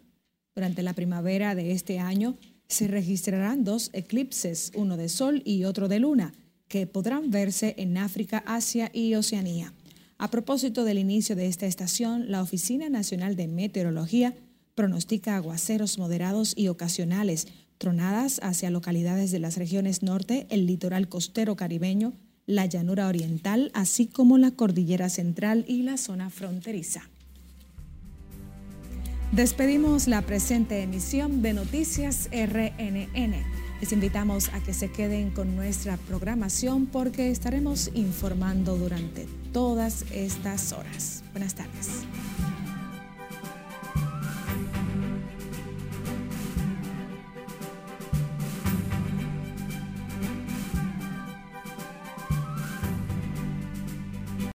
Durante 0.54 0.82
la 0.82 0.92
primavera 0.92 1.54
de 1.54 1.72
este 1.72 2.00
año 2.00 2.36
se 2.68 2.86
registrarán 2.86 3.64
dos 3.64 3.88
eclipses, 3.94 4.70
uno 4.74 4.98
de 4.98 5.08
sol 5.08 5.40
y 5.46 5.64
otro 5.64 5.88
de 5.88 6.00
luna, 6.00 6.34
que 6.68 6.86
podrán 6.86 7.30
verse 7.30 7.76
en 7.78 7.96
África, 7.96 8.44
Asia 8.46 8.90
y 8.92 9.14
Oceanía. 9.14 9.72
A 10.18 10.30
propósito 10.30 10.84
del 10.84 10.98
inicio 10.98 11.34
de 11.34 11.46
esta 11.46 11.64
estación, 11.64 12.30
la 12.30 12.42
Oficina 12.42 12.90
Nacional 12.90 13.36
de 13.36 13.48
Meteorología 13.48 14.34
pronostica 14.78 15.34
aguaceros 15.34 15.98
moderados 15.98 16.52
y 16.56 16.68
ocasionales, 16.68 17.48
tronadas 17.78 18.38
hacia 18.44 18.70
localidades 18.70 19.32
de 19.32 19.40
las 19.40 19.56
regiones 19.56 20.04
norte, 20.04 20.46
el 20.50 20.66
litoral 20.68 21.08
costero 21.08 21.56
caribeño, 21.56 22.12
la 22.46 22.64
llanura 22.64 23.08
oriental, 23.08 23.72
así 23.74 24.06
como 24.06 24.38
la 24.38 24.52
cordillera 24.52 25.08
central 25.08 25.64
y 25.66 25.82
la 25.82 25.96
zona 25.96 26.30
fronteriza. 26.30 27.10
Despedimos 29.32 30.06
la 30.06 30.22
presente 30.22 30.80
emisión 30.80 31.42
de 31.42 31.54
Noticias 31.54 32.28
RNN. 32.30 33.34
Les 33.80 33.92
invitamos 33.92 34.48
a 34.50 34.62
que 34.62 34.74
se 34.74 34.92
queden 34.92 35.32
con 35.32 35.56
nuestra 35.56 35.96
programación 35.96 36.86
porque 36.86 37.32
estaremos 37.32 37.90
informando 37.94 38.76
durante 38.76 39.26
todas 39.52 40.04
estas 40.12 40.72
horas. 40.72 41.24
Buenas 41.32 41.56
tardes. 41.56 41.88